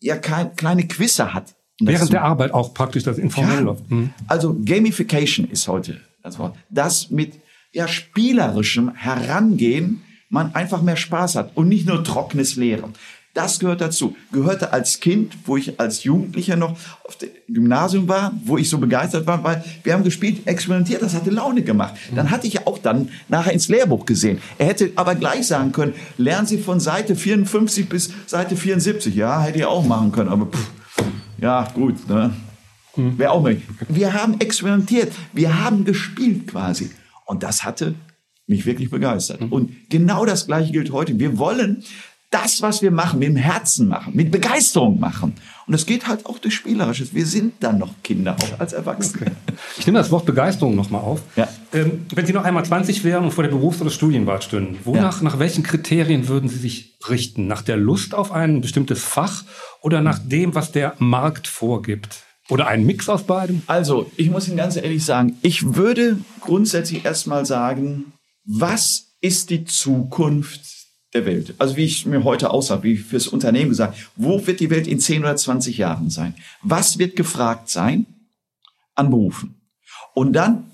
ja 0.00 0.16
kleine 0.16 0.88
Quizze 0.88 1.34
hat. 1.34 1.56
Während 1.78 2.10
der 2.10 2.24
Arbeit 2.24 2.54
auch 2.54 2.72
praktisch 2.72 3.02
das 3.02 3.18
informell 3.18 3.56
ja. 3.56 3.60
läuft. 3.60 3.90
Hm. 3.90 4.14
Also 4.28 4.56
Gamification 4.64 5.46
ist 5.50 5.68
heute 5.68 6.00
das 6.22 6.38
Wort. 6.38 6.56
Das 6.70 7.10
mit 7.10 7.34
ja 7.70 7.86
spielerischem 7.86 8.94
Herangehen 8.94 10.00
man 10.30 10.54
einfach 10.54 10.80
mehr 10.80 10.96
Spaß 10.96 11.34
hat 11.34 11.56
und 11.56 11.68
nicht 11.68 11.86
nur 11.86 12.02
trockenes 12.02 12.56
Lehren. 12.56 12.94
Das 13.34 13.60
gehört 13.60 13.80
dazu. 13.80 14.16
Gehörte 14.32 14.72
als 14.72 14.98
Kind, 14.98 15.36
wo 15.44 15.56
ich 15.56 15.78
als 15.78 16.02
Jugendlicher 16.02 16.56
noch 16.56 16.76
auf 17.04 17.16
dem 17.16 17.28
Gymnasium 17.48 18.08
war, 18.08 18.32
wo 18.44 18.58
ich 18.58 18.68
so 18.68 18.78
begeistert 18.78 19.26
war, 19.26 19.44
weil 19.44 19.64
wir 19.84 19.92
haben 19.92 20.02
gespielt, 20.02 20.48
experimentiert, 20.48 21.00
das 21.00 21.14
hatte 21.14 21.30
Laune 21.30 21.62
gemacht. 21.62 21.94
Dann 22.14 22.30
hatte 22.30 22.48
ich 22.48 22.66
auch 22.66 22.78
dann 22.78 23.08
nachher 23.28 23.52
ins 23.52 23.68
Lehrbuch 23.68 24.04
gesehen. 24.04 24.40
Er 24.58 24.66
hätte 24.66 24.90
aber 24.96 25.14
gleich 25.14 25.46
sagen 25.46 25.70
können, 25.70 25.94
lernen 26.18 26.48
Sie 26.48 26.58
von 26.58 26.80
Seite 26.80 27.14
54 27.14 27.88
bis 27.88 28.10
Seite 28.26 28.56
74. 28.56 29.14
Ja, 29.14 29.42
hätte 29.42 29.58
ich 29.58 29.64
auch 29.64 29.84
machen 29.84 30.10
können, 30.10 30.28
aber 30.28 30.46
pff, 30.46 30.70
ja, 31.38 31.68
gut, 31.72 32.08
ne? 32.08 32.32
Wäre 32.96 33.30
auch 33.30 33.42
möglich. 33.42 33.62
Wir 33.88 34.12
haben 34.12 34.40
experimentiert, 34.40 35.12
wir 35.32 35.64
haben 35.64 35.84
gespielt 35.84 36.48
quasi. 36.48 36.90
Und 37.24 37.44
das 37.44 37.64
hatte 37.64 37.94
mich 38.50 38.66
wirklich 38.66 38.90
begeistert. 38.90 39.40
Und 39.50 39.88
genau 39.88 40.26
das 40.26 40.46
Gleiche 40.46 40.72
gilt 40.72 40.92
heute. 40.92 41.18
Wir 41.18 41.38
wollen 41.38 41.82
das, 42.30 42.62
was 42.62 42.80
wir 42.80 42.92
machen, 42.92 43.18
mit 43.18 43.28
dem 43.28 43.36
Herzen 43.36 43.88
machen, 43.88 44.14
mit 44.14 44.30
Begeisterung 44.30 45.00
machen. 45.00 45.34
Und 45.66 45.72
das 45.72 45.84
geht 45.84 46.06
halt 46.06 46.26
auch 46.26 46.38
durch 46.38 46.54
Spielerisches. 46.54 47.12
Wir 47.12 47.26
sind 47.26 47.54
dann 47.60 47.78
noch 47.78 47.90
Kinder, 48.04 48.36
auch 48.40 48.60
als 48.60 48.72
Erwachsene. 48.72 49.32
Ich 49.76 49.86
nehme 49.86 49.98
das 49.98 50.10
Wort 50.12 50.26
Begeisterung 50.26 50.76
nochmal 50.76 51.00
auf. 51.00 51.22
Ja. 51.34 51.48
Ähm, 51.72 52.06
wenn 52.14 52.26
Sie 52.26 52.32
noch 52.32 52.44
einmal 52.44 52.64
20 52.64 53.02
wären 53.02 53.24
und 53.24 53.30
vor 53.32 53.42
der 53.42 53.50
Berufs- 53.50 53.80
oder 53.80 53.90
Studienwahl 53.90 54.42
stünden, 54.42 54.78
wonach, 54.84 55.22
nach 55.22 55.38
welchen 55.40 55.64
Kriterien 55.64 56.28
würden 56.28 56.48
Sie 56.48 56.58
sich 56.58 56.98
richten? 57.08 57.48
Nach 57.48 57.62
der 57.62 57.76
Lust 57.76 58.14
auf 58.14 58.30
ein 58.30 58.60
bestimmtes 58.60 59.02
Fach 59.02 59.44
oder 59.82 60.00
nach 60.00 60.18
dem, 60.18 60.54
was 60.54 60.70
der 60.70 60.94
Markt 60.98 61.48
vorgibt? 61.48 62.24
Oder 62.48 62.66
ein 62.66 62.84
Mix 62.84 63.08
aus 63.08 63.24
beidem? 63.24 63.62
Also, 63.66 64.10
ich 64.16 64.28
muss 64.30 64.48
Ihnen 64.48 64.56
ganz 64.56 64.76
ehrlich 64.76 65.04
sagen, 65.04 65.36
ich 65.42 65.74
würde 65.76 66.18
grundsätzlich 66.40 67.04
erstmal 67.04 67.46
sagen, 67.46 68.12
was 68.58 69.12
ist 69.20 69.50
die 69.50 69.64
Zukunft 69.64 70.60
der 71.14 71.26
Welt? 71.26 71.54
Also, 71.58 71.76
wie 71.76 71.84
ich 71.84 72.06
mir 72.06 72.24
heute 72.24 72.50
aussage, 72.50 72.82
wie 72.84 72.92
ich 72.94 73.02
fürs 73.02 73.28
Unternehmen 73.28 73.70
gesagt, 73.70 74.10
wo 74.16 74.46
wird 74.46 74.60
die 74.60 74.70
Welt 74.70 74.86
in 74.86 74.98
10 74.98 75.22
oder 75.22 75.36
20 75.36 75.78
Jahren 75.78 76.10
sein? 76.10 76.34
Was 76.62 76.98
wird 76.98 77.16
gefragt 77.16 77.68
sein 77.68 78.06
an 78.94 79.10
Berufen? 79.10 79.54
Und 80.14 80.32
dann 80.32 80.70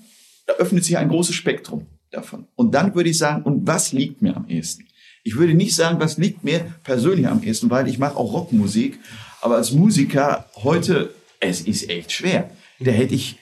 da 0.47 0.53
öffnet 0.53 0.85
sich 0.85 0.97
ein 0.97 1.09
großes 1.09 1.35
Spektrum 1.35 1.85
davon. 2.09 2.47
Und 2.55 2.73
dann 2.73 2.95
würde 2.95 3.09
ich 3.09 3.17
sagen, 3.17 3.43
und 3.43 3.67
was 3.67 3.91
liegt 3.91 4.21
mir 4.21 4.35
am 4.35 4.47
ehesten? 4.47 4.85
Ich 5.23 5.35
würde 5.35 5.53
nicht 5.53 5.75
sagen, 5.75 5.99
was 5.99 6.17
liegt 6.17 6.43
mir 6.45 6.73
persönlich 6.83 7.27
am 7.27 7.43
ehesten, 7.43 7.69
weil 7.69 7.87
ich 7.89 7.99
mache 7.99 8.15
auch 8.15 8.31
Rockmusik. 8.31 8.97
Aber 9.41 9.57
als 9.57 9.71
Musiker 9.71 10.49
heute, 10.63 11.13
es 11.41 11.61
ist 11.61 11.89
echt 11.89 12.13
schwer. 12.13 12.49
Da 12.79 12.91
hätte 12.91 13.13
ich 13.13 13.37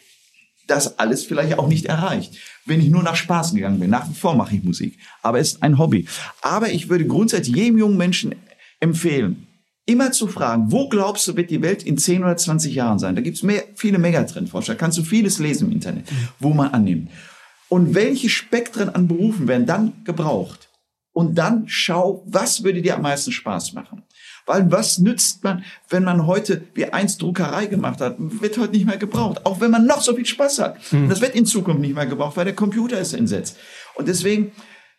das 0.68 1.00
alles 1.00 1.24
vielleicht 1.26 1.60
auch 1.60 1.68
nicht 1.68 1.86
erreicht, 1.86 2.36
wenn 2.66 2.80
ich 2.80 2.90
nur 2.90 3.04
nach 3.04 3.16
Spaß 3.16 3.54
gegangen 3.54 3.80
bin. 3.80 3.90
Nach 3.90 4.10
wie 4.10 4.14
vor 4.14 4.36
mache 4.36 4.56
ich 4.56 4.64
Musik, 4.64 4.98
aber 5.22 5.40
es 5.40 5.54
ist 5.54 5.64
ein 5.64 5.78
Hobby. 5.78 6.08
Aber 6.42 6.70
ich 6.70 6.90
würde 6.90 7.06
grundsätzlich 7.06 7.56
jedem 7.56 7.78
jungen 7.78 7.98
Menschen 7.98 8.36
empfehlen, 8.80 9.48
immer 9.86 10.12
zu 10.12 10.28
fragen, 10.28 10.72
wo 10.72 10.90
glaubst 10.90 11.28
du, 11.28 11.36
wird 11.36 11.52
die 11.52 11.62
Welt 11.62 11.84
in 11.84 11.98
10 11.98 12.24
oder 12.24 12.38
20 12.38 12.74
Jahren 12.74 13.00
sein? 13.00 13.16
Da 13.16 13.22
gibt 13.22 13.42
es 13.42 13.48
viele 13.76 13.98
Megatrendforscher, 13.98 14.76
kannst 14.76 14.98
du 14.98 15.04
vieles 15.04 15.40
lesen 15.40 15.68
im 15.68 15.74
Internet, 15.74 16.08
wo 16.40 16.54
man 16.54 16.70
annimmt. 16.70 17.10
Und 17.70 17.96
welche 17.96 18.30
Spektren 18.30 18.90
an 18.90 19.08
Berufen 19.08 19.48
werden 19.48 19.66
dann 19.66 19.94
gebraucht? 20.04 20.70
Und 21.12 21.36
dann 21.38 21.64
schau, 21.68 22.24
was 22.28 22.64
würde 22.64 22.82
dir 22.82 22.96
am 22.96 23.04
meisten 23.04 23.32
Spaß 23.32 23.74
machen? 23.74 24.04
Weil 24.46 24.72
was 24.72 25.00
nützt 25.00 25.44
man, 25.44 25.64
wenn 25.90 26.04
man 26.04 26.28
heute 26.28 26.62
wie 26.76 26.86
eins 26.86 27.18
Druckerei 27.18 27.66
gemacht 27.66 28.00
hat, 28.00 28.16
wird 28.20 28.58
heute 28.58 28.74
nicht 28.74 28.86
mehr 28.86 28.98
gebraucht. 28.98 29.46
Auch 29.46 29.60
wenn 29.60 29.72
man 29.72 29.86
noch 29.86 30.02
so 30.02 30.16
viel 30.16 30.26
Spaß 30.26 30.60
hat. 30.60 30.92
Mhm. 30.92 31.10
Das 31.10 31.22
wird 31.22 31.36
in 31.36 31.46
Zukunft 31.46 31.82
nicht 31.82 31.96
mehr 31.96 32.06
gebraucht, 32.06 32.38
weil 32.38 32.46
der 32.46 32.56
Computer 32.56 33.00
ist 33.00 33.14
entsetzt. 33.14 33.58
Und 33.96 34.08
deswegen, 34.08 34.52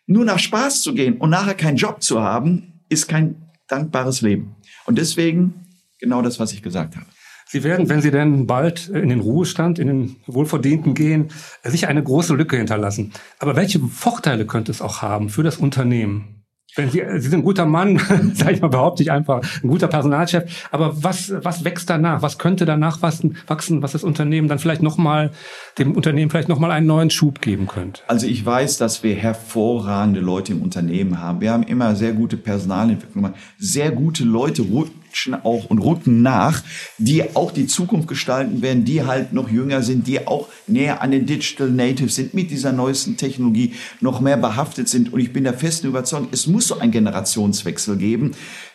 nur 0.05 0.25
nach 0.25 0.39
Spaß 0.39 0.81
zu 0.81 0.93
gehen 0.93 1.17
und 1.17 1.29
nachher 1.29 1.55
keinen 1.55 1.77
Job 1.77 2.03
zu 2.03 2.21
haben, 2.21 2.81
ist 2.89 3.07
kein 3.07 3.47
dankbares 3.67 4.21
Leben. 4.21 4.55
Und 4.85 4.97
deswegen 4.97 5.67
genau 5.99 6.21
das, 6.21 6.39
was 6.39 6.51
ich 6.53 6.61
gesagt 6.61 6.95
habe. 6.95 7.05
Sie 7.49 7.63
werden, 7.63 7.87
wenn 7.87 8.01
Sie 8.01 8.11
denn 8.11 8.45
bald 8.45 8.89
in 8.89 9.07
den 9.07 9.21
Ruhestand, 9.21 9.79
in 9.79 9.87
den 9.87 10.15
Wohlverdienten 10.27 10.93
gehen, 10.93 11.29
sicher 11.63 11.87
eine 11.87 12.03
große 12.03 12.33
Lücke 12.33 12.57
hinterlassen. 12.57 13.13
Aber 13.39 13.55
welche 13.55 13.79
Vorteile 13.79 14.45
könnte 14.45 14.71
es 14.71 14.81
auch 14.81 15.01
haben 15.01 15.29
für 15.29 15.43
das 15.43 15.55
Unternehmen? 15.55 16.36
Wenn 16.77 16.91
Sie, 16.91 17.03
Sie 17.15 17.29
sind 17.29 17.39
ein 17.39 17.43
guter 17.43 17.65
Mann, 17.65 17.97
sage 18.33 18.53
ich 18.53 18.61
mal, 18.61 18.69
behaupte 18.69 19.03
ich 19.03 19.11
einfach, 19.11 19.41
ein 19.63 19.67
guter 19.67 19.87
Personalchef. 19.87 20.67
Aber 20.71 21.03
was, 21.03 21.33
was 21.41 21.65
wächst 21.65 21.89
danach? 21.89 22.21
Was 22.21 22.37
könnte 22.37 22.65
danach 22.65 23.01
wachsen, 23.01 23.35
was 23.81 23.91
das 23.91 24.03
Unternehmen 24.03 24.47
dann 24.47 24.59
vielleicht 24.59 24.83
nochmal, 24.83 25.31
dem 25.77 25.93
Unternehmen 25.93 26.29
vielleicht 26.29 26.49
nochmal 26.49 26.71
einen 26.71 26.87
neuen 26.87 27.09
Schub 27.09 27.41
geben 27.41 27.67
könnte? 27.67 28.01
Also 28.07 28.27
ich 28.27 28.45
weiß, 28.45 28.77
dass 28.77 29.03
wir 29.03 29.15
hervorragende 29.15 30.19
Leute 30.19 30.53
im 30.53 30.61
Unternehmen 30.61 31.19
haben. 31.19 31.41
Wir 31.41 31.51
haben 31.51 31.63
immer 31.63 31.95
sehr 31.95 32.13
gute 32.13 32.37
Personalentwicklung, 32.37 33.33
sehr 33.57 33.91
gute 33.91 34.23
Leute, 34.23 34.61
rutschen 35.07 35.33
auch 35.33 35.65
und 35.65 35.79
rücken 35.79 36.21
nach, 36.21 36.61
die 36.97 37.35
auch 37.35 37.51
die 37.51 37.67
Zukunft 37.67 38.07
gestalten 38.07 38.61
werden, 38.61 38.85
die 38.85 39.03
halt 39.03 39.33
noch 39.33 39.49
jünger 39.49 39.81
sind, 39.81 40.07
die 40.07 40.27
auch 40.27 40.47
näher 40.67 41.01
an 41.01 41.11
den 41.11 41.25
Digital 41.25 41.69
Natives 41.69 42.15
sind, 42.15 42.33
mit 42.33 42.51
dieser 42.51 42.71
neuesten 42.71 43.17
Technologie 43.17 43.73
noch 44.01 44.19
mehr 44.19 44.37
behaftet 44.37 44.89
sind. 44.89 45.13
Und 45.13 45.19
ich 45.19 45.33
bin 45.33 45.43
der 45.43 45.53
festen 45.53 45.87
Überzeugung, 45.87 46.29
es 46.31 46.47
muss 46.47 46.67
so 46.67 46.79
einen 46.79 46.91
Generationswechsel 46.91 47.97
geben, 47.97 48.31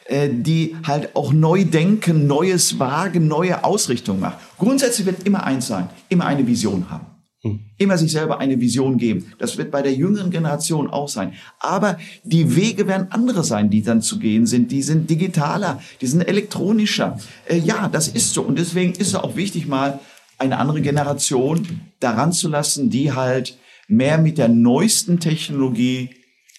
äh, 0.06 0.28
die 0.30 0.76
halt 0.86 1.14
auch 1.14 1.32
neu 1.32 1.64
denken, 1.64 2.26
Neues 2.26 2.78
wagen, 2.78 3.28
neue 3.28 3.64
Ausrichtung 3.64 4.20
machen. 4.20 4.36
Grundsätzlich 4.58 5.06
wird 5.06 5.26
immer 5.26 5.44
eins 5.44 5.66
sein, 5.66 5.88
immer 6.08 6.26
eine 6.26 6.46
Vision 6.46 6.90
haben. 6.90 7.11
Hm. 7.44 7.60
Immer 7.76 7.98
sich 7.98 8.12
selber 8.12 8.38
eine 8.38 8.60
Vision 8.60 8.98
geben. 8.98 9.32
Das 9.38 9.58
wird 9.58 9.72
bei 9.72 9.82
der 9.82 9.92
jüngeren 9.92 10.30
Generation 10.30 10.88
auch 10.88 11.08
sein. 11.08 11.34
Aber 11.58 11.98
die 12.22 12.54
Wege 12.54 12.86
werden 12.86 13.08
andere 13.10 13.42
sein, 13.42 13.68
die 13.68 13.82
dann 13.82 14.00
zu 14.00 14.20
gehen 14.20 14.46
sind. 14.46 14.70
Die 14.70 14.82
sind 14.82 15.10
digitaler, 15.10 15.80
die 16.00 16.06
sind 16.06 16.20
elektronischer. 16.22 17.18
Äh, 17.48 17.58
ja, 17.58 17.88
das 17.88 18.06
ist 18.06 18.32
so. 18.32 18.42
Und 18.42 18.58
deswegen 18.58 18.92
ist 18.92 19.08
es 19.08 19.14
auch 19.16 19.34
wichtig, 19.34 19.66
mal 19.66 19.98
eine 20.38 20.58
andere 20.58 20.80
Generation 20.82 21.66
daran 21.98 22.32
zu 22.32 22.48
lassen, 22.48 22.90
die 22.90 23.12
halt 23.12 23.58
mehr 23.88 24.18
mit 24.18 24.38
der 24.38 24.48
neuesten 24.48 25.18
Technologie 25.18 26.10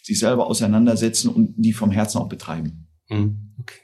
sich 0.01 0.19
selber 0.19 0.47
auseinandersetzen 0.47 1.29
und 1.29 1.53
die 1.55 1.71
vom 1.71 1.91
Herzen 1.91 2.17
auch 2.17 2.27
betreiben. 2.27 2.87
Hm. 3.07 3.55
Okay. 3.61 3.75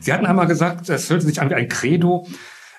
Sie 0.00 0.12
hatten 0.12 0.24
einmal 0.24 0.46
gesagt, 0.46 0.88
es 0.88 1.10
hört 1.10 1.22
sich 1.22 1.40
an 1.40 1.50
wie 1.50 1.54
ein 1.54 1.68
Credo. 1.68 2.26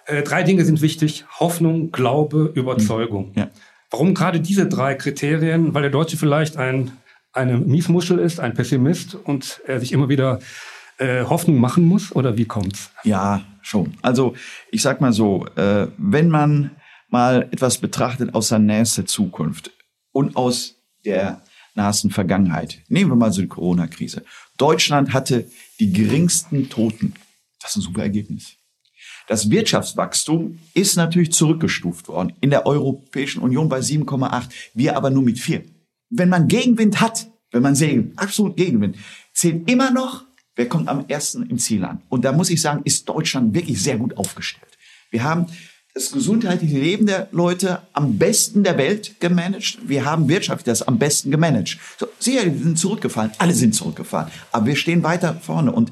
Äh, 0.09 0.23
drei 0.23 0.43
Dinge 0.43 0.65
sind 0.65 0.81
wichtig. 0.81 1.25
Hoffnung, 1.39 1.91
Glaube, 1.91 2.51
Überzeugung. 2.55 3.31
Ja. 3.35 3.49
Warum 3.91 4.13
gerade 4.13 4.39
diese 4.39 4.67
drei 4.67 4.95
Kriterien? 4.95 5.73
Weil 5.73 5.83
der 5.83 5.91
Deutsche 5.91 6.17
vielleicht 6.17 6.57
ein, 6.57 6.91
eine 7.33 7.57
Miesmuschel 7.57 8.19
ist, 8.19 8.39
ein 8.39 8.53
Pessimist 8.53 9.15
und 9.15 9.61
er 9.65 9.79
sich 9.79 9.91
immer 9.91 10.09
wieder 10.09 10.39
äh, 10.97 11.23
Hoffnung 11.23 11.59
machen 11.59 11.83
muss? 11.83 12.15
Oder 12.15 12.37
wie 12.37 12.45
kommt's? 12.45 12.91
Ja, 13.03 13.41
schon. 13.61 13.93
Also 14.01 14.35
ich 14.71 14.81
sag 14.81 15.01
mal 15.01 15.13
so, 15.13 15.45
äh, 15.55 15.87
wenn 15.97 16.29
man 16.29 16.71
mal 17.09 17.47
etwas 17.51 17.77
betrachtet 17.77 18.33
aus 18.35 18.49
der 18.49 18.59
nächsten 18.59 19.07
Zukunft 19.07 19.71
und 20.11 20.35
aus 20.35 20.75
der 21.05 21.41
nahesten 21.75 22.11
Vergangenheit. 22.11 22.83
Nehmen 22.87 23.11
wir 23.11 23.15
mal 23.15 23.31
so 23.31 23.41
die 23.41 23.47
Corona-Krise. 23.47 24.23
Deutschland 24.57 25.13
hatte 25.13 25.49
die 25.79 25.91
geringsten 25.91 26.69
Toten. 26.69 27.13
Das 27.61 27.71
ist 27.71 27.77
ein 27.77 27.81
super 27.81 28.03
Ergebnis. 28.03 28.58
Das 29.29 29.51
Wirtschaftswachstum 29.51 30.57
ist 30.73 30.95
natürlich 30.95 31.31
zurückgestuft 31.33 32.07
worden. 32.07 32.33
In 32.41 32.49
der 32.49 32.65
Europäischen 32.65 33.43
Union 33.43 33.69
bei 33.69 33.77
7,8, 33.77 34.49
wir 34.73 34.97
aber 34.97 35.11
nur 35.11 35.21
mit 35.21 35.37
4. 35.37 35.61
Wenn 36.09 36.29
man 36.29 36.47
Gegenwind 36.47 36.99
hat, 36.99 37.27
wenn 37.51 37.61
man 37.61 37.75
Segen, 37.75 38.13
absolut 38.15 38.57
Gegenwind, 38.57 38.97
zählt 39.31 39.69
immer 39.69 39.91
noch, 39.91 40.25
wer 40.55 40.67
kommt 40.67 40.87
am 40.87 41.05
ersten 41.07 41.43
im 41.43 41.59
Ziel 41.59 41.85
an. 41.85 42.01
Und 42.09 42.25
da 42.25 42.31
muss 42.31 42.49
ich 42.49 42.59
sagen, 42.59 42.81
ist 42.85 43.07
Deutschland 43.07 43.53
wirklich 43.53 43.79
sehr 43.79 43.97
gut 43.97 44.17
aufgestellt. 44.17 44.75
Wir 45.11 45.23
haben 45.23 45.45
das 45.93 46.11
gesundheitliche 46.11 46.79
Leben 46.79 47.05
der 47.05 47.27
Leute 47.31 47.83
am 47.93 48.17
besten 48.17 48.63
der 48.63 48.79
Welt 48.79 49.19
gemanagt. 49.19 49.77
Wir 49.85 50.05
haben 50.05 50.27
wirtschaftlich 50.27 50.65
das 50.65 50.81
am 50.81 50.97
besten 50.97 51.29
gemanagt. 51.29 51.77
So, 51.99 52.07
sicher, 52.17 52.45
wir 52.45 52.63
sind 52.63 52.79
zurückgefallen. 52.79 53.29
Alle 53.37 53.53
sind 53.53 53.75
zurückgefallen. 53.75 54.31
Aber 54.51 54.65
wir 54.65 54.75
stehen 54.75 55.03
weiter 55.03 55.35
vorne. 55.35 55.71
Und 55.71 55.91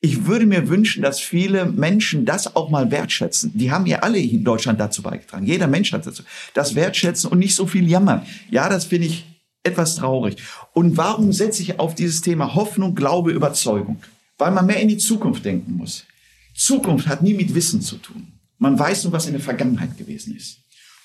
ich 0.00 0.26
würde 0.26 0.46
mir 0.46 0.68
wünschen, 0.68 1.02
dass 1.02 1.20
viele 1.20 1.66
Menschen 1.66 2.24
das 2.24 2.56
auch 2.56 2.70
mal 2.70 2.90
wertschätzen. 2.90 3.52
Die 3.54 3.70
haben 3.70 3.84
ja 3.84 3.98
alle 3.98 4.18
in 4.18 4.44
Deutschland 4.44 4.80
dazu 4.80 5.02
beigetragen. 5.02 5.44
Jeder 5.44 5.66
Mensch 5.66 5.92
hat 5.92 6.06
dazu. 6.06 6.22
Das 6.54 6.74
wertschätzen 6.74 7.30
und 7.30 7.38
nicht 7.38 7.54
so 7.54 7.66
viel 7.66 7.88
jammern. 7.88 8.22
Ja, 8.50 8.70
das 8.70 8.86
finde 8.86 9.08
ich 9.08 9.26
etwas 9.62 9.96
traurig. 9.96 10.36
Und 10.72 10.96
warum 10.96 11.34
setze 11.34 11.60
ich 11.62 11.78
auf 11.78 11.94
dieses 11.94 12.22
Thema 12.22 12.54
Hoffnung, 12.54 12.94
Glaube, 12.94 13.32
Überzeugung? 13.32 14.02
Weil 14.38 14.52
man 14.52 14.64
mehr 14.64 14.80
in 14.80 14.88
die 14.88 14.96
Zukunft 14.96 15.44
denken 15.44 15.74
muss. 15.74 16.06
Zukunft 16.54 17.06
hat 17.06 17.22
nie 17.22 17.34
mit 17.34 17.54
Wissen 17.54 17.82
zu 17.82 17.96
tun. 17.96 18.32
Man 18.56 18.78
weiß 18.78 19.04
nur, 19.04 19.12
was 19.12 19.26
in 19.26 19.32
der 19.32 19.42
Vergangenheit 19.42 19.98
gewesen 19.98 20.34
ist. 20.34 20.60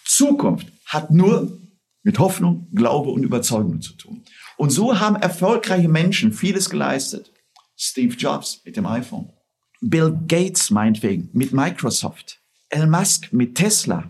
Zukunft 0.05 0.67
hat 0.86 1.12
nur 1.12 1.58
mit 2.03 2.17
Hoffnung, 2.19 2.67
Glaube 2.73 3.10
und 3.10 3.23
Überzeugung 3.23 3.81
zu 3.81 3.93
tun. 3.93 4.23
Und 4.55 4.69
so 4.69 4.99
haben 4.99 5.17
erfolgreiche 5.17 5.89
Menschen 5.89 6.31
vieles 6.31 6.69
geleistet. 6.69 7.31
Steve 7.77 8.15
Jobs 8.15 8.61
mit 8.63 8.77
dem 8.77 8.85
iPhone, 8.85 9.31
Bill 9.81 10.17
Gates 10.27 10.69
meinetwegen 10.69 11.29
mit 11.33 11.53
Microsoft, 11.53 12.39
Elon 12.69 12.89
Musk 12.89 13.31
mit 13.31 13.55
Tesla, 13.55 14.09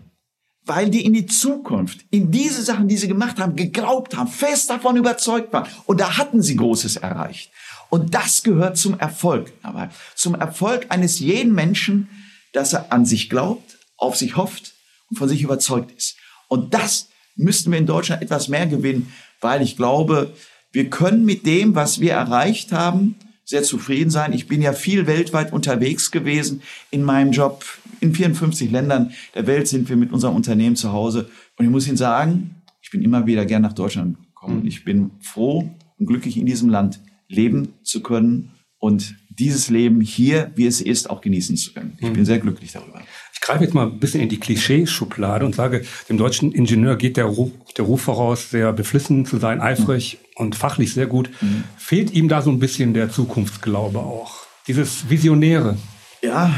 weil 0.64 0.90
die 0.90 1.04
in 1.04 1.12
die 1.12 1.26
Zukunft, 1.26 2.04
in 2.10 2.30
diese 2.30 2.62
Sachen, 2.62 2.88
die 2.88 2.96
sie 2.96 3.08
gemacht 3.08 3.38
haben, 3.38 3.56
geglaubt 3.56 4.16
haben, 4.16 4.28
fest 4.28 4.68
davon 4.70 4.96
überzeugt 4.96 5.52
waren. 5.52 5.68
Und 5.86 6.00
da 6.00 6.16
hatten 6.16 6.42
sie 6.42 6.56
Großes 6.56 6.96
erreicht. 6.96 7.52
Und 7.88 8.14
das 8.14 8.42
gehört 8.42 8.76
zum 8.76 8.98
Erfolg. 8.98 9.52
Aber 9.62 9.90
zum 10.16 10.34
Erfolg 10.34 10.86
eines 10.88 11.20
jeden 11.20 11.54
Menschen, 11.54 12.08
dass 12.52 12.72
er 12.72 12.92
an 12.92 13.06
sich 13.06 13.30
glaubt, 13.30 13.78
auf 13.96 14.16
sich 14.16 14.36
hofft 14.36 14.72
und 15.08 15.18
von 15.18 15.28
sich 15.28 15.42
überzeugt 15.42 15.92
ist. 15.92 16.16
Und 16.48 16.74
das 16.74 17.08
müssten 17.36 17.70
wir 17.70 17.78
in 17.78 17.86
Deutschland 17.86 18.22
etwas 18.22 18.48
mehr 18.48 18.66
gewinnen, 18.66 19.12
weil 19.40 19.62
ich 19.62 19.76
glaube, 19.76 20.34
wir 20.72 20.90
können 20.90 21.24
mit 21.24 21.46
dem, 21.46 21.74
was 21.74 22.00
wir 22.00 22.12
erreicht 22.12 22.72
haben, 22.72 23.14
sehr 23.46 23.62
zufrieden 23.62 24.10
sein. 24.10 24.32
Ich 24.32 24.48
bin 24.48 24.60
ja 24.60 24.72
viel 24.72 25.06
weltweit 25.06 25.52
unterwegs 25.52 26.10
gewesen 26.10 26.62
in 26.90 27.02
meinem 27.02 27.30
Job. 27.30 27.64
In 28.00 28.12
54 28.12 28.70
Ländern 28.70 29.12
der 29.34 29.46
Welt 29.46 29.68
sind 29.68 29.88
wir 29.88 29.96
mit 29.96 30.12
unserem 30.12 30.34
Unternehmen 30.34 30.76
zu 30.76 30.92
Hause. 30.92 31.30
Und 31.56 31.64
ich 31.64 31.70
muss 31.70 31.86
Ihnen 31.86 31.96
sagen, 31.96 32.56
ich 32.82 32.90
bin 32.90 33.02
immer 33.02 33.26
wieder 33.26 33.46
gern 33.46 33.62
nach 33.62 33.72
Deutschland 33.72 34.18
gekommen. 34.26 34.62
Mhm. 34.62 34.66
Ich 34.66 34.84
bin 34.84 35.12
froh 35.20 35.70
und 35.98 36.06
glücklich 36.06 36.36
in 36.36 36.44
diesem 36.44 36.68
Land 36.68 37.00
leben 37.28 37.74
zu 37.82 38.02
können 38.02 38.50
und 38.78 39.16
dieses 39.28 39.70
Leben 39.70 40.00
hier, 40.00 40.50
wie 40.56 40.66
es 40.66 40.80
ist, 40.80 41.08
auch 41.08 41.20
genießen 41.20 41.56
zu 41.56 41.72
können. 41.72 41.92
Ich 41.98 42.10
bin 42.10 42.20
mhm. 42.20 42.24
sehr 42.24 42.38
glücklich 42.38 42.72
darüber. 42.72 43.00
Ich 43.32 43.40
greife 43.40 43.62
jetzt 43.62 43.74
mal 43.74 43.86
ein 43.86 44.00
bisschen 44.00 44.20
in 44.20 44.28
die 44.28 44.40
Klischeeschublade 44.40 45.44
und 45.44 45.54
sage, 45.54 45.84
dem 46.08 46.18
deutschen 46.18 46.50
Ingenieur 46.52 46.96
geht 46.96 47.16
der 47.16 47.26
Ruf, 47.26 47.52
der 47.76 47.84
Ruf 47.84 48.00
voraus, 48.02 48.50
sehr 48.50 48.72
beflissen 48.72 49.24
zu 49.24 49.38
sein, 49.38 49.60
eifrig. 49.60 50.18
Und 50.36 50.54
fachlich 50.54 50.94
sehr 50.94 51.06
gut. 51.06 51.30
Mhm. 51.40 51.64
Fehlt 51.76 52.12
ihm 52.12 52.28
da 52.28 52.42
so 52.42 52.50
ein 52.50 52.60
bisschen 52.60 52.94
der 52.94 53.10
Zukunftsglaube 53.10 53.98
auch? 53.98 54.46
Dieses 54.68 55.10
Visionäre? 55.10 55.76
Ja, 56.22 56.54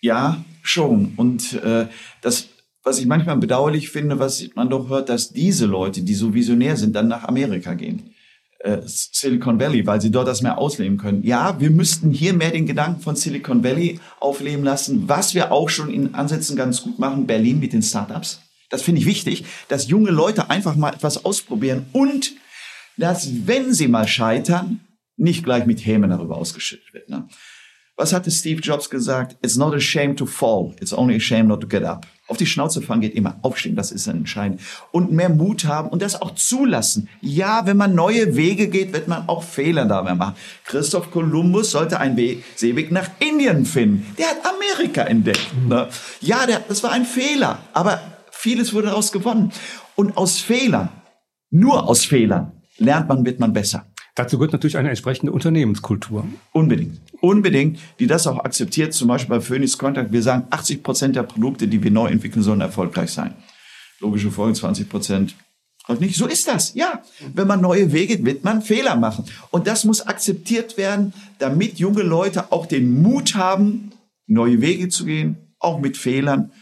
ja, 0.00 0.44
schon. 0.62 1.14
Und 1.16 1.54
äh, 1.62 1.86
das, 2.20 2.48
was 2.82 2.98
ich 2.98 3.06
manchmal 3.06 3.38
bedauerlich 3.38 3.88
finde, 3.90 4.18
was 4.18 4.44
man 4.54 4.68
doch 4.68 4.88
hört, 4.90 5.08
dass 5.08 5.32
diese 5.32 5.66
Leute, 5.66 6.02
die 6.02 6.14
so 6.14 6.34
visionär 6.34 6.76
sind, 6.76 6.94
dann 6.94 7.08
nach 7.08 7.24
Amerika 7.24 7.74
gehen 7.74 8.12
äh, 8.62 8.78
Silicon 8.84 9.60
Valley, 9.60 9.86
weil 9.86 10.00
sie 10.00 10.10
dort 10.10 10.28
das 10.28 10.42
mehr 10.42 10.58
ausleben 10.58 10.98
können. 10.98 11.22
Ja, 11.24 11.60
wir 11.60 11.70
müssten 11.70 12.10
hier 12.10 12.32
mehr 12.32 12.50
den 12.50 12.66
Gedanken 12.66 13.00
von 13.00 13.16
Silicon 13.16 13.62
Valley 13.64 14.00
aufleben 14.20 14.64
lassen, 14.64 15.08
was 15.08 15.34
wir 15.34 15.52
auch 15.52 15.68
schon 15.68 15.90
in 15.90 16.14
Ansätzen 16.14 16.56
ganz 16.56 16.82
gut 16.82 16.98
machen, 16.98 17.26
Berlin 17.26 17.60
mit 17.60 17.72
den 17.72 17.82
Startups. 17.82 18.40
Das 18.70 18.82
finde 18.82 19.00
ich 19.00 19.06
wichtig, 19.06 19.44
dass 19.68 19.88
junge 19.88 20.10
Leute 20.10 20.48
einfach 20.48 20.76
mal 20.76 20.94
etwas 20.94 21.24
ausprobieren 21.24 21.86
und 21.92 22.32
dass, 22.96 23.46
wenn 23.46 23.72
sie 23.72 23.88
mal 23.88 24.06
scheitern, 24.06 24.80
nicht 25.16 25.44
gleich 25.44 25.66
mit 25.66 25.84
Hämen 25.84 26.10
darüber 26.10 26.36
ausgeschüttet 26.36 26.92
wird. 26.92 27.08
Ne? 27.08 27.28
Was 27.96 28.12
hatte 28.12 28.30
Steve 28.30 28.60
Jobs 28.60 28.88
gesagt? 28.88 29.36
It's 29.42 29.56
not 29.56 29.74
a 29.74 29.80
shame 29.80 30.16
to 30.16 30.26
fall, 30.26 30.74
it's 30.80 30.92
only 30.92 31.16
a 31.16 31.20
shame 31.20 31.46
not 31.46 31.60
to 31.60 31.68
get 31.68 31.84
up. 31.84 32.06
Auf 32.26 32.38
die 32.38 32.46
Schnauze 32.46 32.80
fallen 32.80 33.02
geht 33.02 33.14
immer. 33.14 33.38
Aufstehen, 33.42 33.76
das 33.76 33.92
ist 33.92 34.06
entscheidend. 34.06 34.62
Und 34.90 35.12
mehr 35.12 35.28
Mut 35.28 35.66
haben 35.66 35.90
und 35.90 36.00
das 36.00 36.22
auch 36.22 36.34
zulassen. 36.34 37.10
Ja, 37.20 37.66
wenn 37.66 37.76
man 37.76 37.94
neue 37.94 38.36
Wege 38.36 38.68
geht, 38.68 38.94
wird 38.94 39.06
man 39.06 39.28
auch 39.28 39.42
Fehler 39.42 39.84
dabei 39.84 40.14
machen. 40.14 40.36
Christoph 40.64 41.10
Kolumbus 41.10 41.72
sollte 41.72 42.00
einen 42.00 42.16
Weg, 42.16 42.42
Seeweg 42.56 42.90
nach 42.90 43.10
Indien 43.18 43.66
finden. 43.66 44.06
Der 44.16 44.28
hat 44.28 44.38
Amerika 44.46 45.02
entdeckt. 45.02 45.46
Ne? 45.68 45.88
Ja, 46.22 46.46
der, 46.46 46.60
das 46.60 46.82
war 46.82 46.92
ein 46.92 47.04
Fehler. 47.04 47.58
Aber 47.74 48.00
vieles 48.30 48.72
wurde 48.72 48.86
daraus 48.86 49.12
gewonnen. 49.12 49.52
Und 49.94 50.16
aus 50.16 50.40
Fehlern, 50.40 50.88
nur 51.50 51.86
aus 51.86 52.06
Fehlern, 52.06 52.61
lernt 52.82 53.08
man, 53.08 53.24
wird 53.24 53.40
man 53.40 53.52
besser. 53.52 53.86
Dazu 54.14 54.36
gehört 54.36 54.52
natürlich 54.52 54.76
eine 54.76 54.90
entsprechende 54.90 55.32
Unternehmenskultur. 55.32 56.26
Unbedingt. 56.52 57.00
Unbedingt, 57.20 57.78
die 57.98 58.06
das 58.06 58.26
auch 58.26 58.38
akzeptiert. 58.40 58.92
Zum 58.92 59.08
Beispiel 59.08 59.36
bei 59.36 59.40
Phoenix 59.40 59.78
Contact. 59.78 60.12
Wir 60.12 60.22
sagen, 60.22 60.46
80 60.50 60.82
Prozent 60.82 61.16
der 61.16 61.22
Produkte, 61.22 61.66
die 61.66 61.82
wir 61.82 61.90
neu 61.90 62.08
entwickeln, 62.08 62.42
sollen 62.42 62.60
erfolgreich 62.60 63.10
sein. 63.10 63.34
Logische 64.00 64.30
Folge, 64.30 64.58
20 64.58 64.88
Prozent 64.88 65.34
halt 65.88 66.00
nicht. 66.00 66.16
So 66.16 66.26
ist 66.26 66.46
das. 66.46 66.74
Ja. 66.74 67.02
Wenn 67.32 67.46
man 67.46 67.62
neue 67.62 67.92
Wege, 67.92 68.22
wird 68.22 68.44
man 68.44 68.60
Fehler 68.60 68.96
machen. 68.96 69.24
Und 69.50 69.66
das 69.66 69.84
muss 69.84 70.02
akzeptiert 70.02 70.76
werden, 70.76 71.14
damit 71.38 71.78
junge 71.78 72.02
Leute 72.02 72.52
auch 72.52 72.66
den 72.66 73.00
Mut 73.00 73.34
haben, 73.34 73.92
neue 74.26 74.60
Wege 74.60 74.90
zu 74.90 75.06
gehen, 75.06 75.54
auch 75.58 75.80
mit 75.80 75.96
Fehlern 75.96 76.52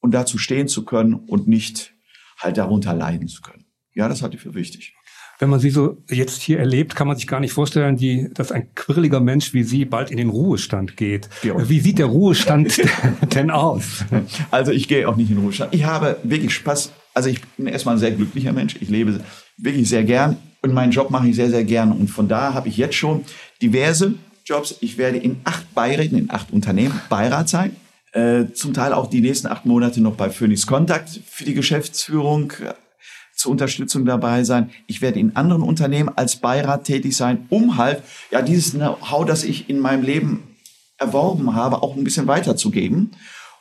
und 0.00 0.12
dazu 0.12 0.38
stehen 0.38 0.68
zu 0.68 0.84
können 0.84 1.14
und 1.14 1.48
nicht 1.48 1.94
halt 2.38 2.58
darunter 2.58 2.94
leiden 2.94 3.26
zu 3.26 3.42
können. 3.42 3.64
Ja, 3.92 4.08
das 4.08 4.22
halte 4.22 4.36
ich 4.36 4.42
für 4.42 4.54
wichtig 4.54 4.94
wenn 5.38 5.50
man 5.50 5.60
sie 5.60 5.70
so 5.70 5.98
jetzt 6.08 6.40
hier 6.42 6.58
erlebt, 6.58 6.94
kann 6.94 7.06
man 7.06 7.16
sich 7.16 7.26
gar 7.26 7.40
nicht 7.40 7.52
vorstellen, 7.52 7.96
die, 7.96 8.28
dass 8.32 8.52
ein 8.52 8.74
quirliger 8.74 9.20
Mensch 9.20 9.52
wie 9.52 9.64
Sie 9.64 9.84
bald 9.84 10.10
in 10.10 10.16
den 10.16 10.30
Ruhestand 10.30 10.96
geht. 10.96 11.28
Ja. 11.42 11.68
Wie 11.68 11.80
sieht 11.80 11.98
der 11.98 12.06
Ruhestand 12.06 12.80
denn 13.34 13.50
aus? 13.50 14.04
Also 14.50 14.72
ich 14.72 14.88
gehe 14.88 15.08
auch 15.08 15.16
nicht 15.16 15.30
in 15.30 15.36
den 15.36 15.44
Ruhestand. 15.44 15.74
Ich 15.74 15.84
habe 15.84 16.18
wirklich 16.22 16.54
Spaß. 16.54 16.92
Also 17.14 17.28
ich 17.28 17.40
bin 17.56 17.66
erstmal 17.66 17.96
ein 17.96 17.98
sehr 17.98 18.12
glücklicher 18.12 18.52
Mensch. 18.52 18.76
Ich 18.80 18.88
lebe 18.88 19.20
wirklich 19.58 19.88
sehr 19.88 20.04
gern 20.04 20.36
und 20.62 20.74
meinen 20.74 20.92
Job 20.92 21.10
mache 21.10 21.28
ich 21.28 21.36
sehr, 21.36 21.50
sehr 21.50 21.64
gern. 21.64 21.92
Und 21.92 22.08
von 22.08 22.28
da 22.28 22.54
habe 22.54 22.68
ich 22.68 22.76
jetzt 22.76 22.94
schon 22.94 23.24
diverse 23.60 24.14
Jobs. 24.44 24.76
Ich 24.80 24.96
werde 24.98 25.18
in 25.18 25.36
acht 25.44 25.74
Beiräten, 25.74 26.18
in 26.18 26.30
acht 26.30 26.52
Unternehmen 26.52 27.00
Beirat 27.08 27.48
sein. 27.48 27.76
Äh, 28.12 28.52
zum 28.54 28.72
Teil 28.72 28.94
auch 28.94 29.08
die 29.08 29.20
nächsten 29.20 29.48
acht 29.48 29.66
Monate 29.66 30.00
noch 30.00 30.14
bei 30.14 30.30
Phoenix 30.30 30.66
Contact 30.66 31.20
für 31.28 31.44
die 31.44 31.54
Geschäftsführung 31.54 32.52
zur 33.36 33.52
Unterstützung 33.52 34.04
dabei 34.04 34.42
sein. 34.44 34.70
Ich 34.86 35.02
werde 35.02 35.20
in 35.20 35.36
anderen 35.36 35.62
Unternehmen 35.62 36.10
als 36.16 36.36
Beirat 36.36 36.84
tätig 36.84 37.16
sein, 37.16 37.46
um 37.50 37.76
halt 37.76 38.02
ja 38.30 38.42
dieses 38.42 38.72
Know-how, 38.72 39.24
das 39.24 39.44
ich 39.44 39.68
in 39.68 39.78
meinem 39.78 40.02
Leben 40.02 40.42
erworben 40.98 41.54
habe, 41.54 41.82
auch 41.82 41.96
ein 41.96 42.04
bisschen 42.04 42.26
weiterzugeben 42.26 43.10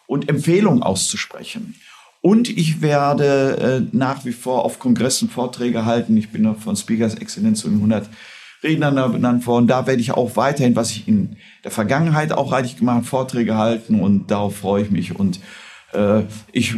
und 0.07 0.29
Empfehlungen 0.29 0.81
auszusprechen. 0.81 1.75
Und 2.21 2.49
ich 2.49 2.81
werde 2.81 3.85
äh, 3.91 3.95
nach 3.95 4.25
wie 4.25 4.31
vor 4.31 4.65
auf 4.65 4.79
Kongressen 4.79 5.29
Vorträge 5.29 5.85
halten. 5.85 6.17
Ich 6.17 6.29
bin 6.29 6.41
noch 6.41 6.57
von 6.57 6.75
Speakers 6.75 7.15
Excellence 7.15 7.59
zu 7.59 7.67
den 7.67 7.77
100 7.77 8.09
Rednern 8.63 9.11
benannt 9.11 9.45
worden. 9.45 9.67
Da 9.67 9.85
werde 9.85 10.01
ich 10.01 10.11
auch 10.11 10.35
weiterhin, 10.35 10.75
was 10.75 10.89
ich 10.91 11.07
in 11.07 11.37
der 11.63 11.69
Vergangenheit 11.71 12.31
auch 12.31 12.51
reichlich 12.51 12.77
gemacht 12.77 12.95
habe, 12.95 13.05
Vorträge 13.05 13.55
halten 13.55 13.99
und 13.99 14.31
darauf 14.31 14.55
freue 14.57 14.83
ich 14.83 14.89
mich. 14.89 15.15
Und 15.15 15.39
äh, 15.93 16.23
ich 16.51 16.75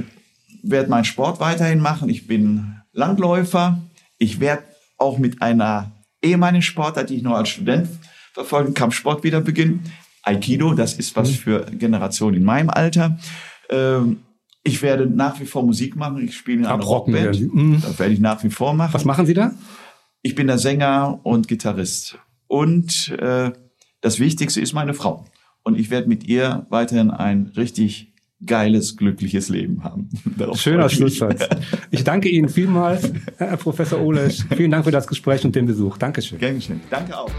werde 0.63 0.89
meinen 0.89 1.05
Sport 1.05 1.39
weiterhin 1.39 1.79
machen. 1.79 2.09
Ich 2.09 2.27
bin 2.27 2.76
Langläufer. 2.97 3.79
Ich 4.17 4.39
werde 4.39 4.63
auch 4.97 5.19
mit 5.19 5.41
einer 5.41 5.91
ehemaligen 6.21 6.63
Sportart, 6.63 7.09
die 7.09 7.17
ich 7.17 7.23
noch 7.23 7.35
als 7.35 7.49
Student 7.49 7.87
verfolgen, 8.33 8.73
Kampfsport 8.73 9.23
wieder 9.23 9.39
beginnen. 9.39 9.83
Aikido, 10.23 10.73
das 10.73 10.95
ist 10.95 11.15
was 11.15 11.29
mhm. 11.29 11.35
für 11.35 11.65
Generationen 11.71 12.37
in 12.37 12.43
meinem 12.43 12.69
Alter. 12.69 13.17
Ähm, 13.69 14.23
ich 14.63 14.81
werde 14.81 15.05
nach 15.05 15.39
wie 15.39 15.45
vor 15.45 15.63
Musik 15.63 15.95
machen. 15.95 16.25
Ich 16.25 16.35
spiele 16.35 16.59
in 16.59 16.65
einer 16.65 16.83
Rockband. 16.83 17.39
Mhm. 17.53 17.81
Das 17.81 17.99
werde 17.99 18.13
ich 18.13 18.19
nach 18.19 18.43
wie 18.43 18.49
vor 18.49 18.73
machen. 18.73 18.93
Was 18.93 19.05
machen 19.05 19.27
Sie 19.27 19.35
da? 19.35 19.51
Ich 20.23 20.33
bin 20.35 20.47
der 20.47 20.57
Sänger 20.57 21.19
und 21.23 21.47
Gitarrist. 21.47 22.17
Und 22.47 23.09
äh, 23.19 23.51
das 24.01 24.19
Wichtigste 24.19 24.59
ist 24.59 24.73
meine 24.73 24.95
Frau. 24.95 25.23
Und 25.63 25.79
ich 25.79 25.91
werde 25.91 26.09
mit 26.09 26.23
ihr 26.25 26.65
weiterhin 26.69 27.11
ein 27.11 27.51
richtig 27.55 28.06
geiles, 28.45 28.95
glückliches 28.97 29.49
Leben 29.49 29.83
haben. 29.83 30.09
Darauf 30.37 30.59
Schöner 30.59 30.89
Schlusssatz. 30.89 31.47
Ich 31.89 32.03
danke 32.03 32.29
Ihnen 32.29 32.49
vielmals, 32.49 33.11
Herr 33.37 33.57
Professor 33.57 34.01
Olesch. 34.01 34.43
Vielen 34.55 34.71
Dank 34.71 34.83
für 34.83 34.91
das 34.91 35.07
Gespräch 35.07 35.43
und 35.45 35.55
den 35.55 35.65
Besuch. 35.65 35.97
Dankeschön. 35.97 36.37
Gern 36.37 36.55
geschehen. 36.55 36.81
Danke 36.89 37.17
auch. 37.17 37.31